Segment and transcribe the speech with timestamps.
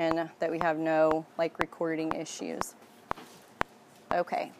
[0.00, 2.74] and that we have no like recording issues.
[4.10, 4.50] Okay.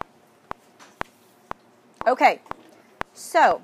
[2.06, 2.40] Okay.
[3.14, 3.62] So,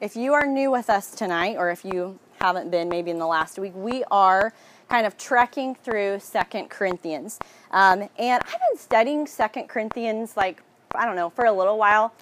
[0.00, 3.26] if you are new with us tonight, or if you haven't been maybe in the
[3.26, 4.54] last week, we are
[4.88, 7.38] kind of trekking through Second Corinthians.
[7.72, 10.62] Um, and I've been studying Second Corinthians like,
[10.94, 12.14] I don't know, for a little while.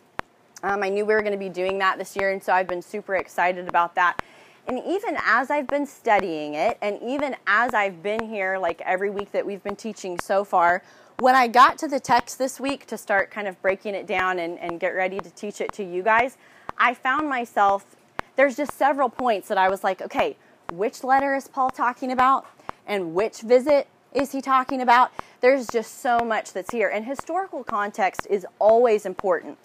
[0.64, 2.66] Um, I knew we were going to be doing that this year, and so I've
[2.66, 4.20] been super excited about that.
[4.69, 9.09] And even as I've been studying it, and even as I've been here, like every
[9.09, 10.82] week that we've been teaching so far,
[11.21, 14.39] when I got to the text this week to start kind of breaking it down
[14.39, 16.36] and, and get ready to teach it to you guys,
[16.77, 17.96] I found myself,
[18.36, 20.36] there's just several points that I was like, okay,
[20.72, 22.46] which letter is Paul talking about?
[22.86, 25.13] And which visit is he talking about?
[25.41, 26.89] There's just so much that's here.
[26.89, 29.58] And historical context is always important,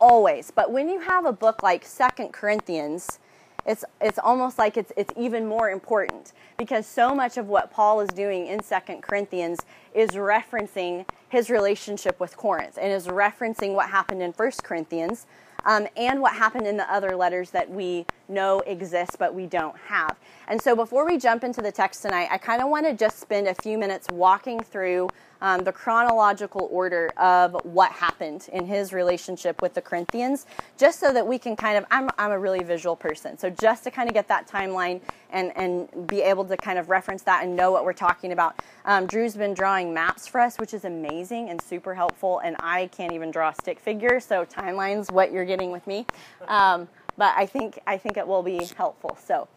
[0.00, 0.50] always.
[0.50, 3.20] But when you have a book like Second Corinthians,
[3.68, 8.00] it's it's almost like it's it's even more important because so much of what Paul
[8.00, 9.60] is doing in Second Corinthians
[9.94, 15.26] is referencing his relationship with Corinth and is referencing what happened in First Corinthians
[15.66, 19.76] um, and what happened in the other letters that we know exist but we don't
[19.76, 20.16] have.
[20.48, 23.20] And so before we jump into the text tonight, I kind of want to just
[23.20, 25.08] spend a few minutes walking through
[25.40, 31.12] um, the chronological order of what happened in his relationship with the Corinthians, just so
[31.12, 34.08] that we can kind of, I'm, I'm a really visual person, so just to kind
[34.08, 37.70] of get that timeline and, and be able to kind of reference that and know
[37.70, 38.56] what we're talking about.
[38.84, 42.88] Um, Drew's been drawing maps for us, which is amazing and super helpful, and I
[42.88, 46.04] can't even draw a stick figure, so timeline's what you're getting with me.
[46.48, 49.18] Um, but I think I think it will be helpful.
[49.22, 49.48] So,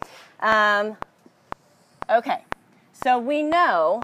[0.42, 0.98] um,
[2.10, 2.44] okay,
[2.92, 4.02] so we know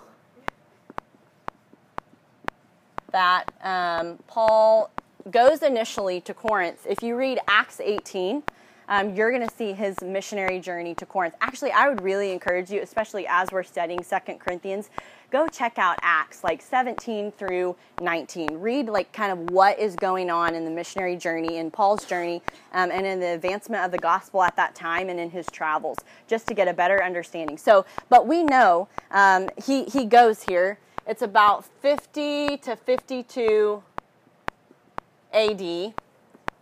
[3.12, 4.92] that um, Paul
[5.32, 6.86] goes initially to Corinth.
[6.88, 8.44] If you read Acts 18,
[8.90, 11.36] um, you're going to see his missionary journey to Corinth.
[11.42, 14.90] Actually, I would really encourage you, especially as we're studying Second Corinthians,
[15.32, 18.60] go check out Acts like 17 through 19.
[18.60, 22.42] Read like kind of what is going on in the missionary journey, in Paul's journey,
[22.74, 25.98] um, and in the advancement of the gospel at that time and in his travels,
[26.28, 27.58] just to get a better understanding.
[27.58, 33.82] So, but we know um, he he goes here it's about 50 to 52
[35.32, 35.94] AD, and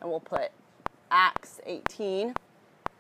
[0.04, 0.52] we'll put
[1.10, 2.36] Acts 18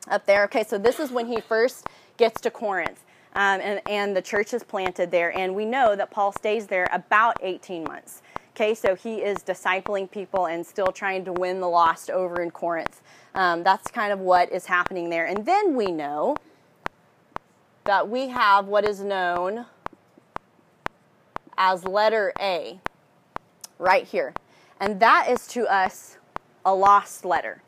[0.07, 0.45] up there.
[0.45, 1.85] Okay, so this is when he first
[2.17, 6.09] gets to Corinth, um, and, and the church is planted there, and we know that
[6.09, 8.21] Paul stays there about 18 months.
[8.51, 12.51] Okay, so he is discipling people and still trying to win the lost over in
[12.51, 13.01] Corinth.
[13.33, 15.25] Um, that's kind of what is happening there.
[15.25, 16.37] And then we know
[17.83, 19.65] that we have what is known
[21.57, 22.79] as letter A
[23.77, 24.33] right here.
[24.79, 26.17] And that is to us
[26.63, 27.61] a lost letter.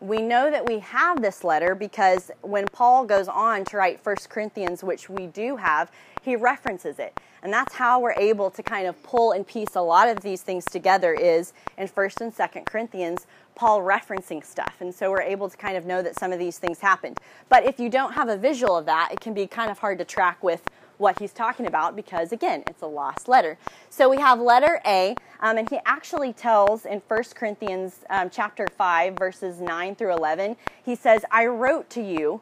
[0.00, 4.16] We know that we have this letter because when Paul goes on to write 1
[4.28, 5.90] Corinthians, which we do have,
[6.22, 7.18] he references it.
[7.42, 10.42] And that's how we're able to kind of pull and piece a lot of these
[10.42, 14.74] things together is in 1st and 2nd Corinthians, Paul referencing stuff.
[14.80, 17.18] And so we're able to kind of know that some of these things happened.
[17.48, 19.98] But if you don't have a visual of that, it can be kind of hard
[19.98, 20.62] to track with
[20.98, 23.58] what he's talking about because, again, it's a lost letter.
[23.90, 28.66] So we have letter A, um, and he actually tells in 1 Corinthians um, chapter
[28.66, 32.40] 5, verses 9 through 11, he says, I wrote to you,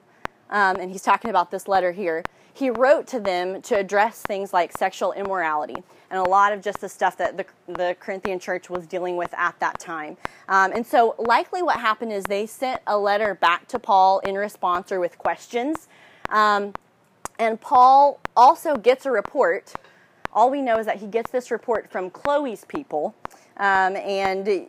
[0.50, 2.22] um, and he's talking about this letter here.
[2.52, 5.82] He wrote to them to address things like sexual immorality
[6.14, 9.34] and a lot of just the stuff that the, the Corinthian church was dealing with
[9.34, 10.16] at that time.
[10.48, 14.36] Um, and so, likely what happened is they sent a letter back to Paul in
[14.36, 15.88] response or with questions.
[16.28, 16.74] Um,
[17.38, 19.72] and Paul also gets a report.
[20.32, 23.14] All we know is that he gets this report from Chloe's people.
[23.56, 24.66] Um, and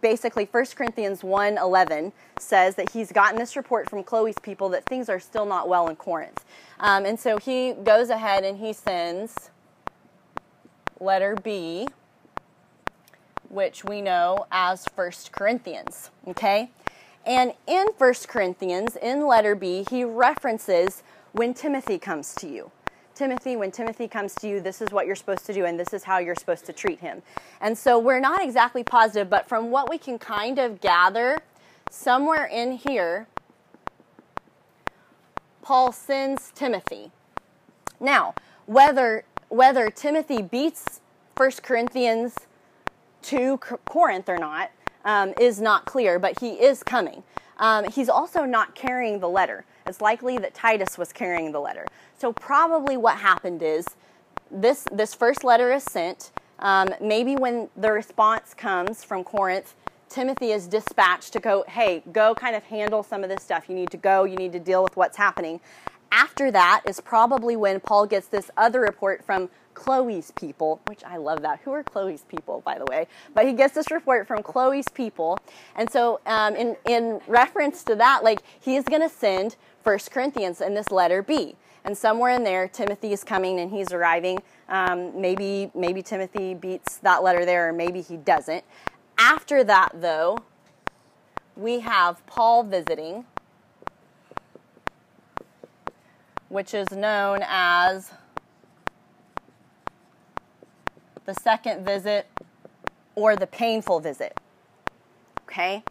[0.00, 5.08] basically 1 Corinthians 1:11 says that he's gotten this report from Chloe's people that things
[5.08, 6.44] are still not well in Corinth.
[6.80, 9.50] Um, and so he goes ahead and he sends
[10.98, 11.88] letter B,
[13.48, 16.70] which we know as 1 Corinthians, okay?
[17.24, 22.70] And in 1 Corinthians, in letter B, he references when Timothy comes to you.
[23.14, 25.94] Timothy, when Timothy comes to you, this is what you're supposed to do, and this
[25.94, 27.22] is how you're supposed to treat him.
[27.62, 31.38] And so we're not exactly positive, but from what we can kind of gather,
[31.90, 33.26] somewhere in here,
[35.62, 37.10] Paul sends Timothy.
[37.98, 38.34] Now,
[38.66, 41.00] whether whether Timothy beats
[41.36, 42.34] 1 Corinthians
[43.22, 44.70] to Corinth or not
[45.04, 47.22] um, is not clear, but he is coming.
[47.58, 49.64] Um, he's also not carrying the letter.
[49.86, 51.86] It's likely that Titus was carrying the letter.
[52.18, 53.86] So probably what happened is
[54.50, 56.32] this this first letter is sent.
[56.58, 59.74] Um, maybe when the response comes from Corinth,
[60.08, 63.68] Timothy is dispatched to go, hey, go kind of handle some of this stuff.
[63.68, 64.24] You need to go.
[64.24, 65.60] You need to deal with what's happening.
[66.12, 71.18] after that is probably when Paul gets this other report from Chloe's people, which I
[71.18, 71.60] love that.
[71.64, 73.06] Who are Chloe's people, by the way?
[73.34, 75.38] But he gets this report from Chloe's people.
[75.74, 79.56] And so, um, in, in reference to that, like, he is going to send
[79.86, 81.54] First Corinthians in this letter B.
[81.84, 84.40] And somewhere in there, Timothy is coming and he's arriving.
[84.68, 88.64] Um, maybe, maybe Timothy beats that letter there, or maybe he doesn't.
[89.16, 90.38] After that, though,
[91.54, 93.26] we have Paul visiting,
[96.48, 98.10] which is known as
[101.26, 102.26] the second visit
[103.14, 104.36] or the painful visit.
[105.44, 105.84] Okay?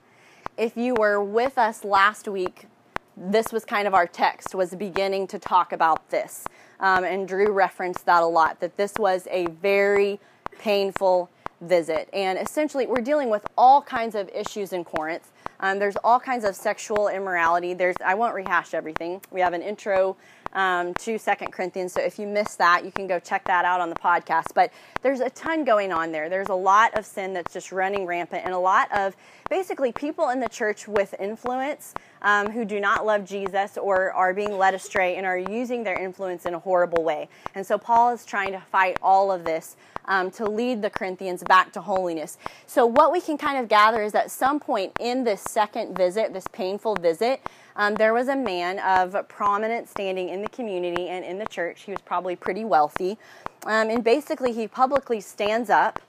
[0.58, 2.68] If you were with us last week,
[3.18, 6.46] this was kind of our text, was beginning to talk about this.
[6.80, 10.20] Um, and Drew referenced that a lot, that this was a very
[10.60, 11.30] painful
[11.62, 12.10] visit.
[12.14, 15.32] And essentially, we're dealing with all kinds of issues in Corinth.
[15.60, 17.74] Um, there's all kinds of sexual immorality.
[17.74, 19.22] There's I won't rehash everything.
[19.32, 20.18] We have an intro
[20.56, 21.94] um, to Second Corinthians.
[21.94, 24.54] So if you missed that, you can go check that out on the podcast.
[24.56, 24.72] But
[25.04, 26.30] there's a ton going on there.
[26.30, 29.16] There's a lot of sin that's just running rampant, and a lot of
[29.50, 31.94] basically people in the church with influence
[32.24, 36.02] um, who do not love Jesus or are being led astray and are using their
[36.02, 37.30] influence in a horrible way.
[37.54, 39.76] And so Paul is trying to fight all of this
[40.08, 42.38] um, to lead the Corinthians back to holiness.
[42.68, 46.34] So, what we can kind of gather is at some point in this second visit,
[46.34, 47.42] this painful visit,
[47.76, 51.84] um, there was a man of prominent standing in the community and in the church.
[51.84, 53.18] He was probably pretty wealthy.
[53.66, 56.00] Um, and basically, he publicly stands up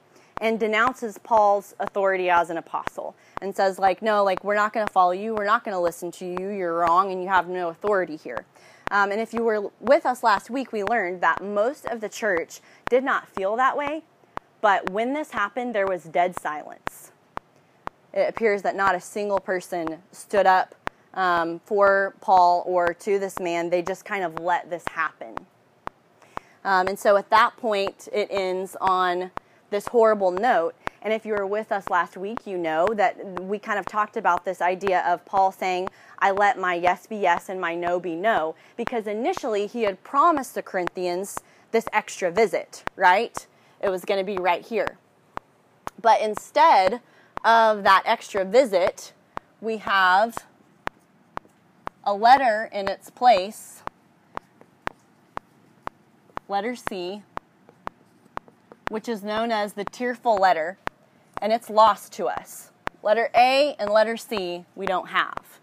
[0.41, 4.87] and denounces Paul's authority as an apostle and says, like, no, like, we're not going
[4.87, 5.35] to follow you.
[5.35, 6.51] We're not going to listen to you.
[6.51, 8.45] You're wrong and you have no authority here.
[8.91, 12.09] Um, and if you were with us last week, we learned that most of the
[12.09, 14.05] church did not feel that way.
[14.61, 17.12] But when this happened, there was dead silence.
[18.12, 20.75] It appears that not a single person stood up
[21.17, 23.71] um, for Paul or to this man.
[23.71, 25.35] They just kind of let this happen.
[26.65, 29.31] Um, and so at that point, it ends on
[29.71, 30.75] this horrible note.
[31.03, 34.17] And if you were with us last week, you know that we kind of talked
[34.17, 38.01] about this idea of Paul saying, I let my yes be yes and my no
[38.01, 41.39] be no, because initially he had promised the Corinthians
[41.71, 43.47] this extra visit, right?
[43.81, 44.99] It was going to be right here.
[46.01, 47.01] But instead
[47.45, 49.12] of that extra visit,
[49.61, 50.37] we have
[52.06, 53.82] a letter in its place,
[56.49, 57.23] letter C,
[58.88, 60.79] which is known as the tearful letter,
[61.43, 62.70] and it's lost to us.
[63.03, 65.58] Letter A and letter C we don't have.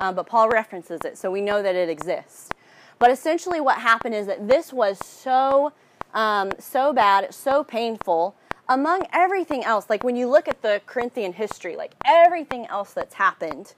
[0.00, 2.50] Um, but Paul references it, so we know that it exists.
[2.98, 5.72] But essentially, what happened is that this was so,
[6.14, 8.34] um, so bad, so painful.
[8.68, 13.14] Among everything else, like when you look at the Corinthian history, like everything else that's
[13.14, 13.74] happened,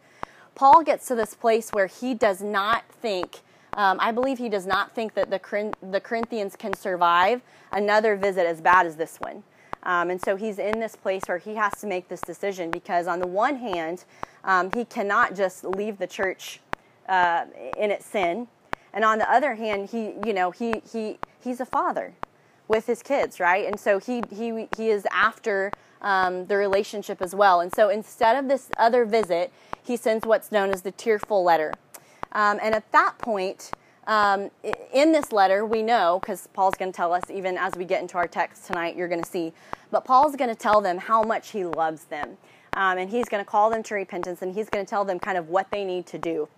[0.55, 3.41] Paul gets to this place where he does not think,
[3.75, 7.41] um, I believe he does not think that the, the Corinthians can survive
[7.73, 9.43] another visit as bad as this one.
[9.85, 13.07] Um, and so he's in this place where he has to make this decision because,
[13.07, 14.05] on the one hand,
[14.45, 16.61] um, he cannot just leave the church
[17.09, 17.47] uh,
[17.77, 18.47] in its sin,
[18.93, 22.15] and on the other hand, he, you know, he, he, he's a father
[22.73, 23.67] with his kids, right?
[23.67, 25.71] And so he, he, he is after
[26.01, 27.61] um, the relationship as well.
[27.61, 29.53] And so instead of this other visit,
[29.85, 31.75] he sends what's known as the tearful letter.
[32.33, 33.73] Um, and at that point,
[34.07, 34.51] um,
[34.93, 38.01] in this letter, we know, because Paul's going to tell us, even as we get
[38.01, 39.53] into our text tonight, you're going to see,
[39.91, 42.39] but Paul's going to tell them how much he loves them.
[42.75, 45.19] Um, and he's going to call them to repentance and he's going to tell them
[45.19, 46.49] kind of what they need to do.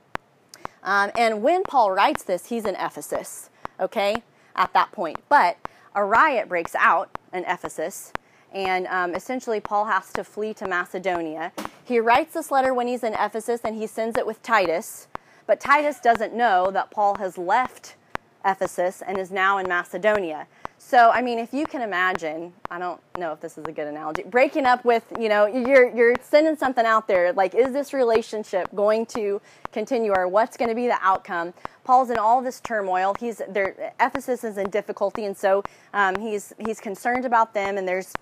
[0.85, 4.23] Um, and when Paul writes this, he's in Ephesus, okay,
[4.55, 5.19] at that point.
[5.29, 5.57] But
[5.95, 8.13] a riot breaks out in Ephesus,
[8.53, 11.53] and um, essentially Paul has to flee to Macedonia.
[11.85, 15.09] He writes this letter when he's in Ephesus and he sends it with Titus,
[15.47, 17.97] but Titus doesn't know that Paul has left
[18.45, 20.47] Ephesus and is now in Macedonia.
[20.79, 23.87] So, I mean, if you can imagine, I don't know if this is a good
[23.87, 27.95] analogy, breaking up with, you know, you're, you're sending something out there, like, is this
[27.95, 29.41] relationship going to
[29.73, 31.55] continue or what's going to be the outcome?
[31.85, 33.15] Paul's in all this turmoil.
[33.21, 35.63] He's there, Ephesus is in difficulty, and so
[35.93, 38.13] um, he's, he's concerned about them, and there's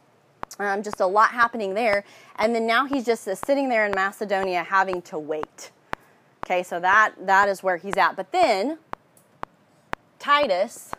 [0.59, 2.05] um, just a lot happening there.
[2.37, 5.71] And then now he's just uh, sitting there in Macedonia having to wait.
[6.45, 8.17] Okay, so that, that is where he's at.
[8.17, 8.79] But then,
[10.19, 10.91] Titus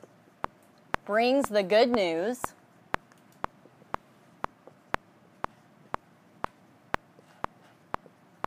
[1.05, 2.41] brings the good news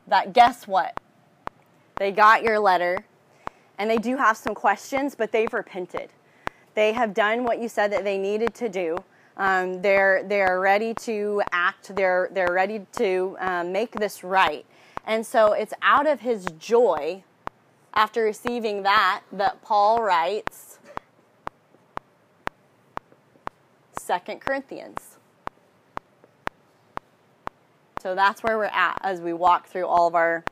[0.06, 0.98] that guess what?
[1.96, 3.04] They got your letter
[3.78, 6.10] and they do have some questions, but they've repented.
[6.74, 8.98] They have done what you said that they needed to do.
[9.36, 11.94] Um, they're they're ready to act.
[11.94, 14.64] They're they're ready to um, make this right.
[15.06, 17.22] And so it's out of his joy
[17.94, 20.78] after receiving that that Paul writes
[23.98, 25.18] Second Corinthians.
[28.02, 30.44] So that's where we're at as we walk through all of our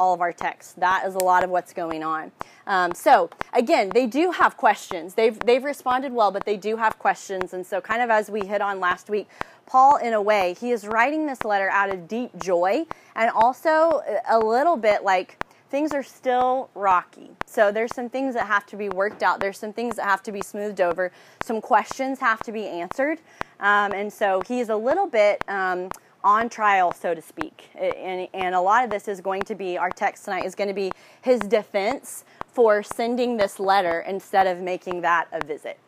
[0.00, 0.72] all of our texts.
[0.78, 2.32] That is a lot of what's going on.
[2.66, 5.14] Um, so again, they do have questions.
[5.14, 7.52] They've they've responded well, but they do have questions.
[7.52, 9.28] And so, kind of as we hit on last week,
[9.66, 14.02] Paul, in a way, he is writing this letter out of deep joy and also
[14.28, 15.36] a little bit like
[15.70, 17.30] things are still rocky.
[17.46, 19.38] So there's some things that have to be worked out.
[19.38, 21.12] There's some things that have to be smoothed over.
[21.42, 23.20] Some questions have to be answered.
[23.60, 25.44] Um, and so he's a little bit.
[25.46, 25.90] Um,
[26.22, 27.70] on trial, so to speak.
[27.74, 30.68] And, and a lot of this is going to be, our text tonight is going
[30.68, 35.78] to be his defense for sending this letter instead of making that a visit.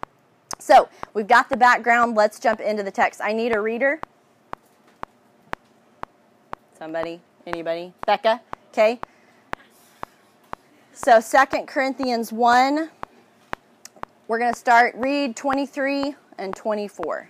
[0.58, 2.16] So we've got the background.
[2.16, 3.20] Let's jump into the text.
[3.22, 4.00] I need a reader.
[6.78, 7.20] Somebody?
[7.46, 7.92] Anybody?
[8.06, 8.40] Becca?
[8.70, 9.00] Okay.
[10.92, 12.90] So Second Corinthians 1,
[14.28, 17.28] we're going to start, read 23 and 24.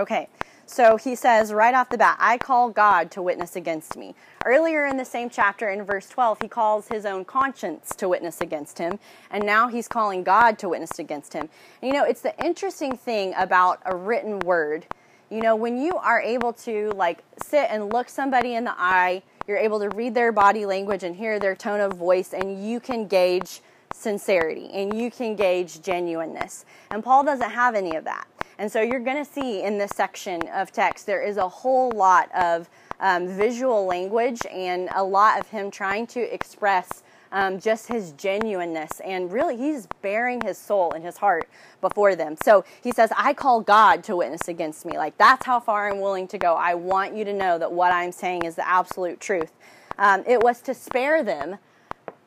[0.00, 0.30] Okay,
[0.64, 4.14] so he says right off the bat, I call God to witness against me.
[4.46, 8.40] Earlier in the same chapter, in verse 12, he calls his own conscience to witness
[8.40, 8.98] against him,
[9.30, 11.50] and now he's calling God to witness against him.
[11.82, 14.86] And, you know, it's the interesting thing about a written word.
[15.28, 19.22] You know, when you are able to like sit and look somebody in the eye,
[19.46, 22.80] you're able to read their body language and hear their tone of voice, and you
[22.80, 23.60] can gauge
[24.00, 26.64] sincerity and you can gauge genuineness.
[26.90, 28.26] And Paul doesn't have any of that.
[28.58, 31.90] And so you're going to see in this section of text, there is a whole
[31.92, 32.68] lot of
[33.00, 37.02] um, visual language and a lot of him trying to express
[37.32, 39.00] um, just his genuineness.
[39.00, 41.48] And really, he's baring his soul and his heart
[41.80, 42.36] before them.
[42.42, 44.98] So he says, I call God to witness against me.
[44.98, 46.54] Like, that's how far I'm willing to go.
[46.54, 49.52] I want you to know that what I'm saying is the absolute truth.
[49.98, 51.58] Um, it was to spare them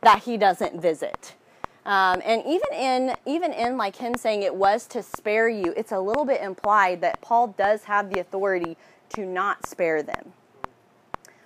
[0.01, 1.35] that he doesn't visit.
[1.85, 5.91] Um, and even in even in like him saying it was to spare you, it's
[5.91, 8.77] a little bit implied that Paul does have the authority
[9.09, 10.31] to not spare them,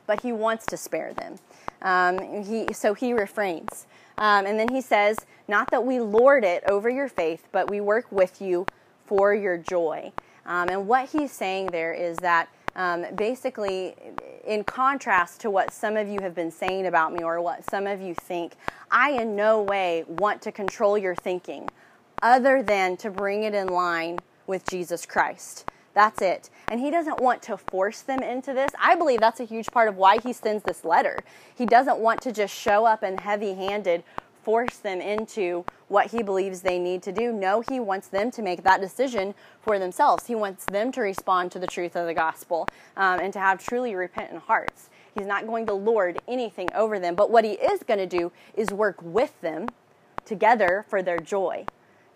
[0.06, 1.39] but he wants to spare them.
[1.82, 5.17] Um, he so he refrains, um, and then he says,
[5.48, 8.67] "Not that we lord it over your faith, but we work with you
[9.06, 10.12] for your joy."
[10.46, 13.96] Um, and what he's saying there is that um, basically,
[14.46, 17.88] in contrast to what some of you have been saying about me or what some
[17.88, 18.53] of you think,
[18.89, 21.69] I in no way want to control your thinking
[22.22, 25.69] other than to bring it in line with Jesus Christ.
[25.96, 26.51] That's it.
[26.69, 28.69] And he doesn't want to force them into this.
[28.79, 31.24] I believe that's a huge part of why he sends this letter.
[31.55, 34.03] He doesn't want to just show up and heavy handed
[34.47, 37.33] force them into what he believes they need to do.
[37.33, 40.27] No, he wants them to make that decision for themselves.
[40.27, 43.61] He wants them to respond to the truth of the gospel um, and to have
[43.61, 44.89] truly repentant hearts.
[45.13, 48.31] He's not going to lord anything over them, but what he is going to do
[48.55, 49.67] is work with them
[50.23, 51.65] together for their joy.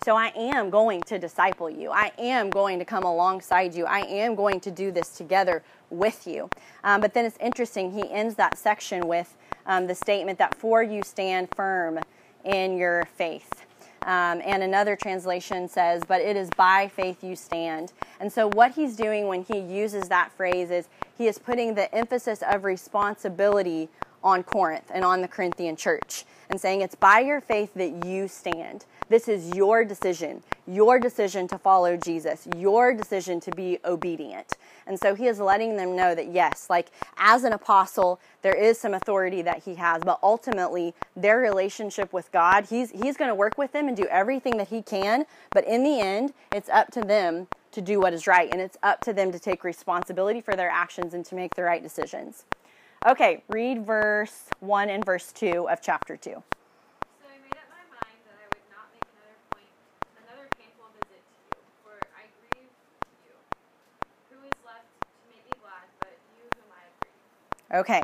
[0.02, 1.92] So I am going to disciple you.
[1.92, 3.86] I am going to come alongside you.
[3.86, 6.50] I am going to do this together with you.
[6.86, 9.36] Um, but then it's interesting, he ends that section with
[9.66, 12.00] um, the statement that for you stand firm
[12.46, 13.66] in your faith.
[14.04, 17.94] Um, and another translation says, but it is by faith you stand.
[18.20, 21.94] And so, what he's doing when he uses that phrase is he is putting the
[21.94, 23.90] emphasis of responsibility
[24.24, 28.28] on Corinth and on the Corinthian church and saying it's by your faith that you
[28.28, 28.86] stand.
[29.12, 34.58] This is your decision, your decision to follow Jesus, your decision to be obedient.
[34.88, 38.80] And so he is letting them know that yes, like as an apostle, there is
[38.80, 43.36] some authority that he has, but ultimately their relationship with God, he's he's going to
[43.36, 46.90] work with them and do everything that he can, but in the end, it's up
[46.92, 50.42] to them to do what is right and it's up to them to take responsibility
[50.42, 52.46] for their actions and to make the right decisions.
[53.08, 56.32] Okay, read verse 1 and verse 2 of chapter 2.
[56.32, 56.38] So
[57.26, 59.74] I made up my mind that I would not make another point,
[60.22, 62.70] another painful visit to you, for I grieve
[63.26, 63.34] you.
[64.30, 67.61] Who is left to make me glad but you whom I have grieved?
[67.74, 68.02] Okay.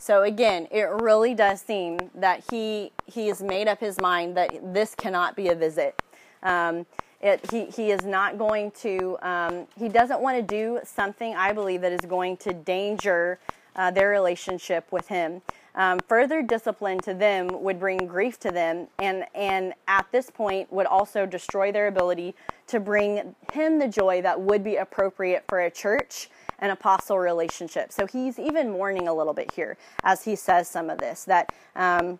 [0.00, 4.72] So again, it really does seem that he he has made up his mind that
[4.72, 6.00] this cannot be a visit.
[6.42, 6.86] Um,
[7.20, 11.52] it, he, he is not going to, um, he doesn't want to do something, I
[11.52, 13.40] believe, that is going to danger
[13.74, 15.42] uh, their relationship with Him.
[15.74, 20.72] Um, further discipline to them would bring grief to them, and, and at this point
[20.72, 22.34] would also destroy their ability
[22.68, 27.92] to bring Him the joy that would be appropriate for a church and apostle relationship.
[27.92, 31.52] So he's even mourning a little bit here as he says some of this that.
[31.76, 32.18] Um,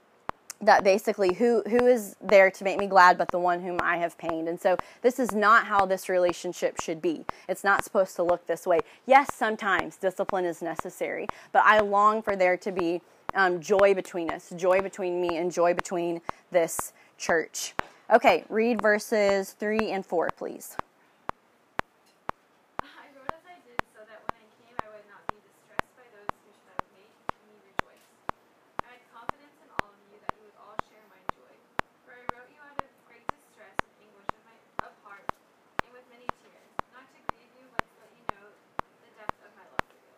[0.61, 3.99] that basically who who is there to make me glad but the one whom I
[3.99, 4.49] have pained.
[4.49, 7.25] And so this is not how this relationship should be.
[7.49, 8.81] It's not supposed to look this way.
[9.07, 13.03] Yes, sometimes discipline is necessary, but I long for there to be
[13.35, 17.75] um, joy between us, joy between me and joy between this church.
[18.11, 20.77] Okay, read verses 3 and 4, please.
[22.81, 25.93] I wrote as I did so that when I came I would not be distressed
[25.93, 27.13] by those who should have made
[27.45, 28.09] me rejoice.
[28.81, 31.53] I had confidence in all of you that you would all share my joy.
[32.09, 34.57] For I wrote you out of great distress and anguish of, my,
[34.89, 35.29] of heart
[35.85, 38.47] and with many tears, not to grieve you but to let you know
[39.05, 40.17] the depth of my love for you.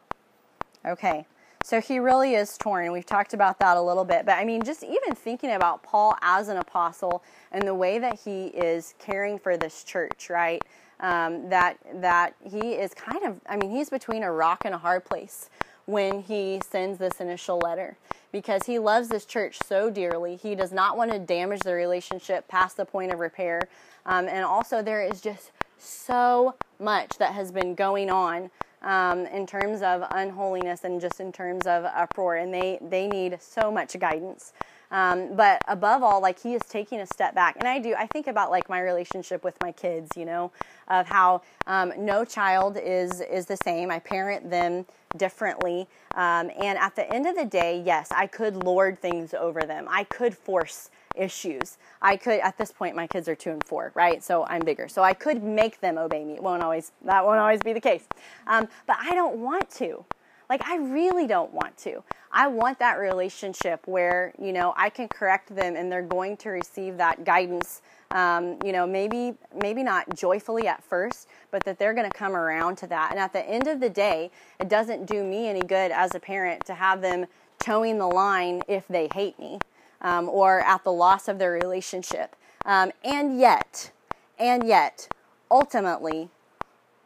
[0.90, 1.25] Okay.
[1.62, 2.90] So he really is torn.
[2.90, 4.26] We've talked about that a little bit.
[4.26, 8.18] But I mean, just even thinking about Paul as an apostle and the way that
[8.25, 10.62] he is caring for this church, right?
[11.00, 14.78] Um, that that he is kind of, I mean, he's between a rock and a
[14.78, 15.49] hard place
[15.87, 17.97] when he sends this initial letter
[18.32, 20.37] because he loves this church so dearly.
[20.37, 23.68] He does not want to damage the relationship past the point of repair.
[24.06, 28.50] Um, and also, there is just so much that has been going on
[28.83, 33.41] um, in terms of unholiness and just in terms of uproar, and they they need
[33.41, 34.53] so much guidance.
[34.90, 37.94] Um, but above all, like he is taking a step back, and I do.
[37.94, 40.50] I think about like my relationship with my kids, you know,
[40.88, 43.90] of how um, no child is is the same.
[43.90, 48.56] I parent them differently, um, and at the end of the day, yes, I could
[48.64, 49.87] lord things over them.
[49.88, 51.78] I could force issues.
[52.02, 54.23] I could at this point my kids are 2 and 4, right?
[54.23, 54.88] So I'm bigger.
[54.88, 56.35] So I could make them obey me.
[56.35, 58.04] It won't always that won't always be the case.
[58.47, 60.04] Um, but I don't want to.
[60.50, 62.02] Like I really don't want to.
[62.30, 66.50] I want that relationship where, you know, I can correct them and they're going to
[66.50, 67.80] receive that guidance
[68.12, 72.35] um, you know, maybe maybe not joyfully at first, but that they're going to come
[72.35, 73.11] around to that.
[73.12, 76.21] And at the end of the day, it doesn't do me any good as a
[76.21, 77.26] parent to have them
[77.61, 79.61] toeing the line if they hate me
[80.00, 82.35] um, or at the loss of their relationship.
[82.64, 83.92] Um, and yet,
[84.38, 85.09] and yet,
[85.50, 86.30] ultimately,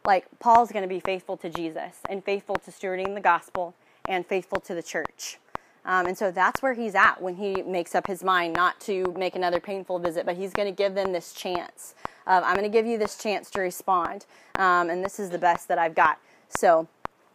[0.04, 3.74] like Paul's going to be faithful to Jesus and faithful to stewarding the gospel
[4.08, 5.38] and faithful to the church.
[5.86, 9.14] Um, and so that's where he's at when he makes up his mind not to
[9.16, 11.94] make another painful visit, but he's going to give them this chance.
[12.26, 14.24] Of, I'm going to give you this chance to respond,
[14.58, 16.18] um, and this is the best that I've got.
[16.48, 16.88] So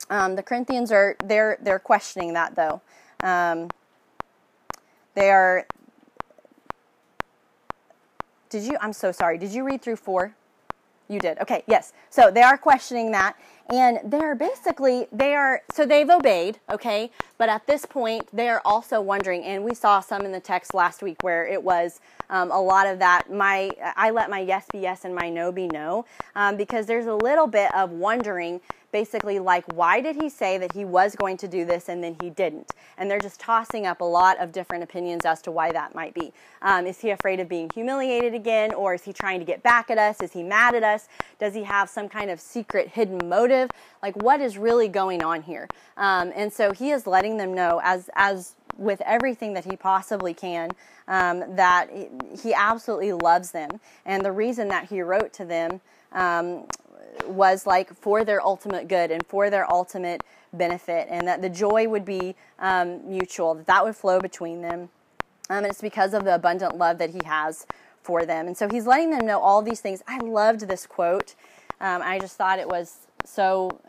[0.10, 2.82] um, the Corinthians are they're they're questioning that though.
[3.21, 3.69] Um,
[5.13, 5.67] they are.
[8.49, 8.77] Did you?
[8.82, 9.38] I'm so sorry.
[9.38, 10.34] Did you read through four?
[11.10, 11.39] You did.
[11.39, 11.93] Okay, yes.
[12.12, 13.36] So they are questioning that.
[13.72, 17.12] And they're basically, they are, so they've obeyed, okay?
[17.38, 20.74] But at this point, they are also wondering, and we saw some in the text
[20.74, 22.00] last week where it was
[22.32, 25.52] um, a lot of that, my, I let my yes be yes and my no
[25.52, 28.60] be no, um, because there's a little bit of wondering
[28.91, 32.15] basically like why did he say that he was going to do this and then
[32.21, 32.73] he didn't?
[32.97, 36.13] And they're just tossing up a lot of different opinions as to why that might
[36.13, 36.34] be.
[36.62, 39.89] Um, is he afraid of being humiliated again or is he trying to get back
[39.89, 40.21] at us?
[40.21, 41.08] Is he mad at us?
[41.39, 43.69] Does he have some kind of secret hidden motive?
[44.02, 45.67] Like what is really going on here?
[45.97, 50.34] Um, and so he is letting them know as as with everything that he possibly
[50.34, 50.71] can
[51.08, 51.89] um, that
[52.41, 53.69] he absolutely loves them.
[54.06, 55.82] And the reason that he wrote to them
[56.13, 56.65] um,
[57.26, 61.88] was like for their ultimate good and for their ultimate benefit, and that the joy
[61.88, 64.89] would be um, mutual, that that would flow between them.
[65.50, 67.65] Um, and it's because of the abundant love that he has
[68.02, 68.48] for them.
[68.48, 70.02] And so he's letting them know all these things.
[70.08, 71.36] I loved this quote.
[71.82, 73.80] Um, I just thought it was so.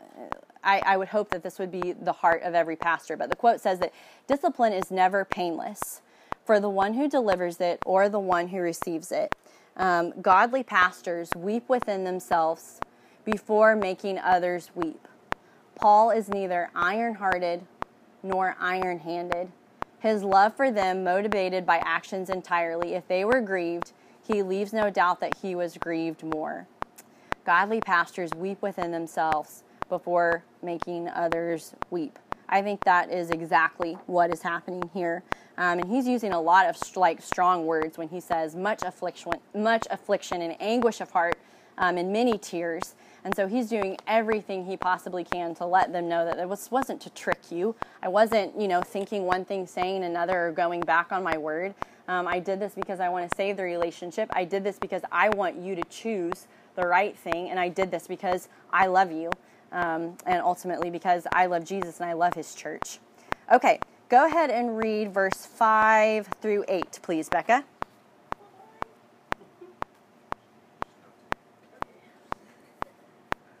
[0.63, 3.17] I, I would hope that this would be the heart of every pastor.
[3.17, 3.93] But the quote says that
[4.27, 6.01] discipline is never painless
[6.45, 9.35] for the one who delivers it or the one who receives it.
[9.77, 12.80] Um, godly pastors weep within themselves
[13.25, 15.07] before making others weep.
[15.75, 17.61] Paul is neither iron hearted
[18.23, 19.51] nor iron handed.
[19.99, 22.93] His love for them motivated by actions entirely.
[22.93, 23.93] If they were grieved,
[24.27, 26.67] he leaves no doubt that he was grieved more.
[27.45, 32.17] Godly pastors weep within themselves before making others weep.
[32.47, 35.23] I think that is exactly what is happening here.
[35.57, 39.33] Um, and he's using a lot of like strong words when he says much affliction,
[39.55, 41.37] much affliction and anguish of heart,
[41.77, 42.95] um, and many tears.
[43.23, 46.71] And so he's doing everything he possibly can to let them know that it was,
[46.71, 47.75] wasn't to trick you.
[48.01, 51.75] I wasn't, you know, thinking one thing, saying another, or going back on my word.
[52.07, 54.29] Um, I did this because I want to save the relationship.
[54.33, 57.49] I did this because I want you to choose the right thing.
[57.49, 59.29] And I did this because I love you.
[59.71, 62.99] Um, and ultimately because I love Jesus and I love his church.
[63.51, 63.79] Okay,
[64.09, 67.63] go ahead and read verse 5 through 8, please, Becca.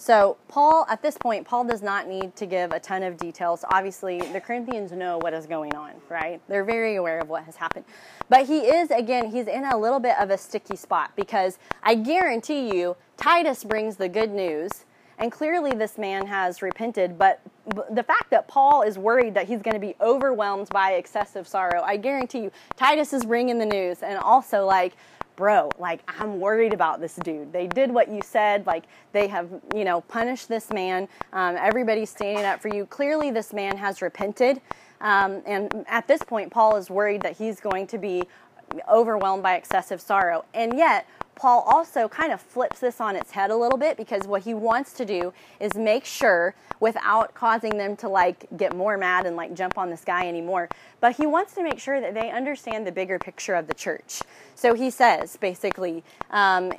[0.00, 3.66] So, Paul, at this point, Paul does not need to give a ton of details.
[3.70, 6.40] Obviously, the Corinthians know what is going on, right?
[6.48, 7.84] They're very aware of what has happened.
[8.30, 11.96] But he is, again, he's in a little bit of a sticky spot because I
[11.96, 14.86] guarantee you, Titus brings the good news,
[15.18, 17.18] and clearly this man has repented.
[17.18, 17.42] But
[17.90, 21.82] the fact that Paul is worried that he's going to be overwhelmed by excessive sorrow,
[21.82, 24.94] I guarantee you, Titus is bringing the news, and also, like,
[25.40, 27.50] bro, like I'm worried about this dude.
[27.50, 28.66] They did what you said.
[28.66, 31.08] Like they have, you know, punished this man.
[31.32, 32.84] Um, everybody's standing up for you.
[32.84, 34.60] Clearly, this man has repented.
[35.00, 38.22] Um, and at this point, Paul is worried that he's going to be
[38.86, 40.44] overwhelmed by excessive sorrow.
[40.52, 41.08] And yet,
[41.40, 44.52] Paul also kind of flips this on its head a little bit because what he
[44.52, 49.36] wants to do is make sure, without causing them to like get more mad and
[49.36, 50.68] like jump on this guy anymore,
[51.00, 54.20] but he wants to make sure that they understand the bigger picture of the church.
[54.54, 56.74] So he says basically, um,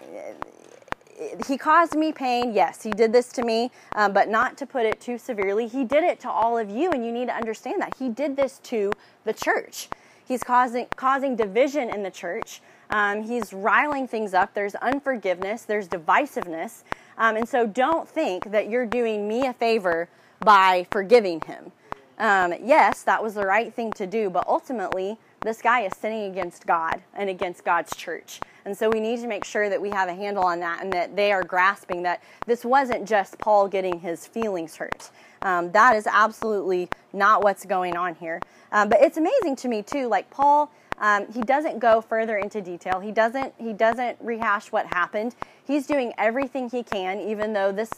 [1.47, 2.53] he caused me pain.
[2.53, 5.67] Yes, he did this to me, um, but not to put it too severely.
[5.67, 7.95] He did it to all of you, and you need to understand that.
[7.97, 8.91] He did this to
[9.23, 9.89] the church.
[10.23, 12.61] He's causing, causing division in the church.
[12.91, 14.53] Um, he's riling things up.
[14.53, 16.83] There's unforgiveness, there's divisiveness.
[17.17, 20.09] Um, and so don't think that you're doing me a favor
[20.41, 21.71] by forgiving him.
[22.19, 26.31] Um, yes, that was the right thing to do, but ultimately, this guy is sinning
[26.31, 28.39] against God and against God's church.
[28.63, 30.93] And so we need to make sure that we have a handle on that and
[30.93, 35.09] that they are grasping that this wasn't just Paul getting his feelings hurt.
[35.41, 38.41] Um, that is absolutely not what's going on here.
[38.71, 40.07] Um, but it's amazing to me too.
[40.07, 42.99] Like Paul, um, he doesn't go further into detail.
[42.99, 43.53] He doesn't.
[43.57, 45.35] He doesn't rehash what happened.
[45.65, 47.89] He's doing everything he can, even though this.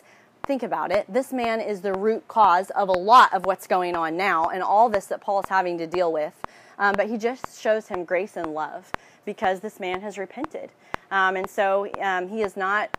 [0.45, 1.05] Think about it.
[1.07, 4.61] This man is the root cause of a lot of what's going on now and
[4.61, 6.33] all this that Paul's having to deal with.
[6.77, 8.91] Um, but he just shows him grace and love
[9.23, 10.73] because this man has repented,
[11.11, 12.89] um, and so um, he is not.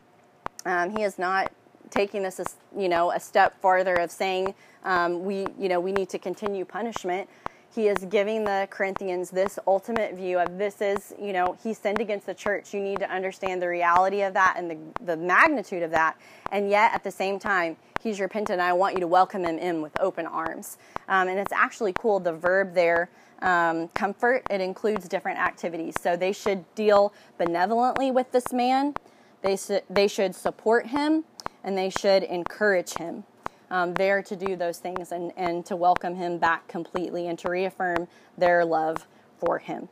[0.65, 1.51] Um, he is not
[1.95, 4.53] taking this, as, you know, a step farther of saying
[4.83, 7.29] um, we, you know, we need to continue punishment.
[7.73, 11.99] He is giving the Corinthians this ultimate view of this is, you know, he sinned
[11.99, 12.73] against the church.
[12.73, 16.17] You need to understand the reality of that and the, the magnitude of that.
[16.51, 18.61] And yet, at the same time, he's repentant.
[18.61, 20.77] I want you to welcome him in with open arms.
[21.09, 23.09] Um, and it's actually cool, the verb there,
[23.41, 25.95] um, comfort, it includes different activities.
[25.99, 28.95] So they should deal benevolently with this man,
[29.41, 31.25] they, su- they should support him,
[31.65, 33.25] and they should encourage him.
[33.71, 37.49] Um, there to do those things and, and to welcome him back completely and to
[37.49, 39.07] reaffirm their love
[39.39, 39.89] for him.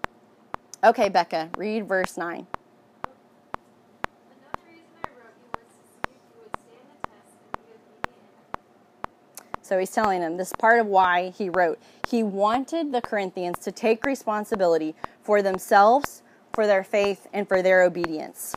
[0.83, 2.27] Okay, Becca, read verse 9.
[2.35, 2.47] Another
[4.69, 7.71] reason I wrote you was to see if you would stand the test and be
[7.71, 8.67] obedient.
[9.63, 11.79] So he's telling them this part of why he wrote.
[12.07, 16.21] He wanted the Corinthians to take responsibility for themselves,
[16.53, 18.55] for their faith, and for their obedience.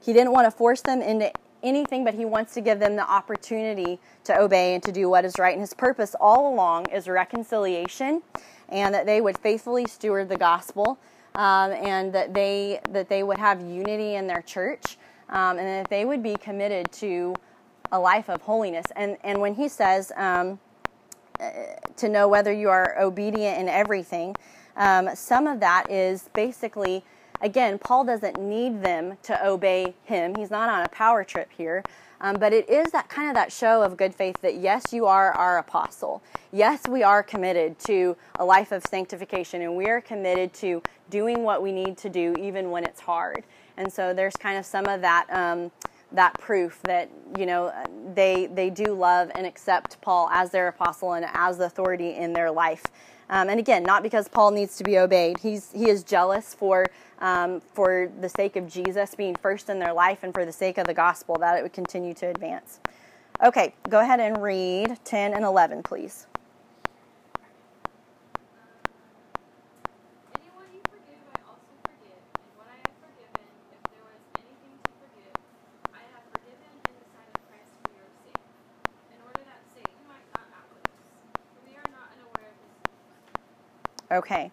[0.00, 1.32] He didn't want to force them into
[1.64, 5.24] anything, but he wants to give them the opportunity to obey and to do what
[5.24, 5.52] is right.
[5.52, 8.22] And his purpose all along is reconciliation,
[8.68, 10.98] and that they would faithfully steward the gospel,
[11.34, 14.98] um, and that they that they would have unity in their church,
[15.30, 17.34] um, and that they would be committed to
[17.90, 18.86] a life of holiness.
[18.94, 20.60] And and when he says um,
[21.40, 21.50] uh,
[21.96, 24.36] to know whether you are obedient in everything,
[24.76, 27.04] um, some of that is basically
[27.44, 30.34] again, Paul doesn't need them to obey him.
[30.34, 31.84] He's not on a power trip here.
[32.20, 35.04] Um, but it is that kind of that show of good faith that yes, you
[35.04, 36.22] are our apostle.
[36.52, 41.42] Yes, we are committed to a life of sanctification, and we are committed to doing
[41.42, 43.44] what we need to do, even when it's hard.
[43.76, 45.70] And so there's kind of some of that um,
[46.12, 47.72] that proof that you know
[48.14, 52.32] they they do love and accept Paul as their apostle and as the authority in
[52.32, 52.84] their life.
[53.34, 55.40] Um, and again, not because Paul needs to be obeyed.
[55.40, 59.92] He's he is jealous for um, for the sake of Jesus being first in their
[59.92, 62.78] life and for the sake of the gospel that it would continue to advance.
[63.42, 66.28] Okay, go ahead and read 10 and 11, please.
[70.38, 72.14] Anyone you forgive, I also forgive.
[72.38, 75.34] And what I have forgiven, if there was anything to forgive,
[75.90, 78.42] I have forgiven in the sight of Christ for your sake,
[79.10, 81.02] in order that Satan might not outwit us.
[81.58, 82.74] For we are not unaware of his
[84.14, 84.50] Okay.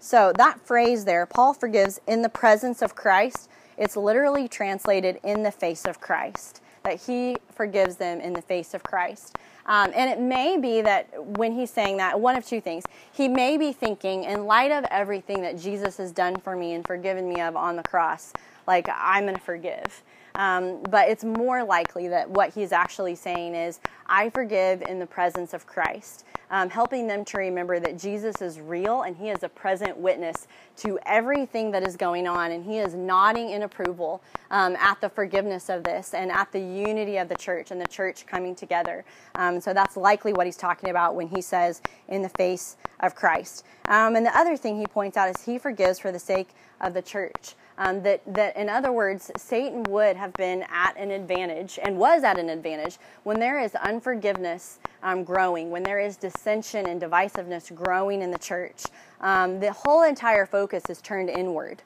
[0.00, 3.48] So that phrase there, Paul forgives in the presence of Christ,
[3.78, 8.74] it's literally translated in the face of Christ, that he forgives them in the face
[8.74, 9.36] of Christ.
[9.66, 12.84] Um, and it may be that when he's saying that, one of two things.
[13.12, 16.86] He may be thinking, in light of everything that Jesus has done for me and
[16.86, 18.32] forgiven me of on the cross,
[18.66, 20.02] like, I'm going to forgive.
[20.36, 25.06] Um, but it's more likely that what he's actually saying is, I forgive in the
[25.06, 29.42] presence of Christ, um, helping them to remember that Jesus is real and he is
[29.44, 34.22] a present witness to everything that is going on, and he is nodding in approval
[34.50, 37.86] um, at the forgiveness of this and at the unity of the church and the
[37.86, 39.04] church coming together.
[39.36, 43.14] Um, so that's likely what he's talking about when he says, in the face of
[43.14, 43.64] Christ.
[43.88, 46.48] Um, and the other thing he points out is he forgives for the sake
[46.80, 47.54] of the church.
[47.76, 52.22] Um, that, that, in other words, Satan would have been at an advantage and was
[52.22, 57.74] at an advantage when there is unforgiveness um, growing, when there is dissension and divisiveness
[57.74, 58.84] growing in the church.
[59.20, 61.82] Um, the whole entire focus is turned inward,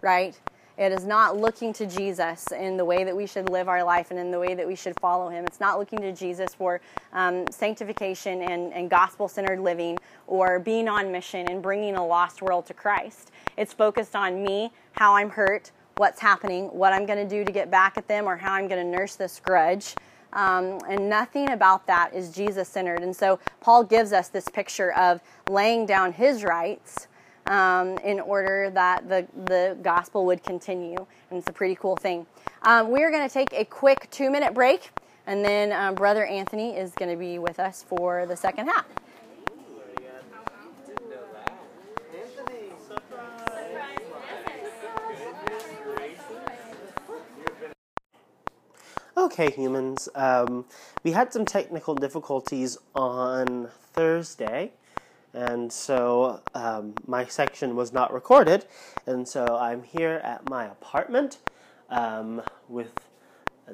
[0.00, 0.38] right?
[0.78, 4.10] It is not looking to Jesus in the way that we should live our life
[4.10, 5.46] and in the way that we should follow him.
[5.46, 6.82] It's not looking to Jesus for
[7.14, 12.42] um, sanctification and, and gospel centered living or being on mission and bringing a lost
[12.42, 13.30] world to Christ.
[13.56, 17.52] It's focused on me, how I'm hurt, what's happening, what I'm going to do to
[17.52, 19.94] get back at them, or how I'm going to nurse this grudge.
[20.32, 23.02] Um, and nothing about that is Jesus centered.
[23.02, 27.08] And so Paul gives us this picture of laying down his rights
[27.46, 31.06] um, in order that the, the gospel would continue.
[31.30, 32.26] And it's a pretty cool thing.
[32.62, 34.90] Um, we're going to take a quick two minute break,
[35.26, 38.86] and then um, Brother Anthony is going to be with us for the second half.
[49.26, 50.08] Okay, humans.
[50.14, 50.66] Um,
[51.02, 54.70] we had some technical difficulties on Thursday,
[55.34, 58.66] and so um, my section was not recorded,
[59.04, 61.38] and so I'm here at my apartment
[61.90, 62.92] um, with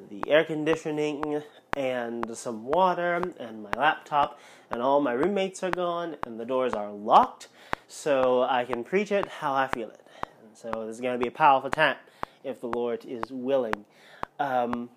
[0.08, 1.42] the air conditioning
[1.76, 6.72] and some water and my laptop, and all my roommates are gone, and the doors
[6.72, 7.48] are locked,
[7.86, 10.00] so I can preach it how I feel it.
[10.42, 11.96] And so this is going to be a powerful time
[12.42, 13.84] if the Lord is willing.
[14.40, 14.88] Um,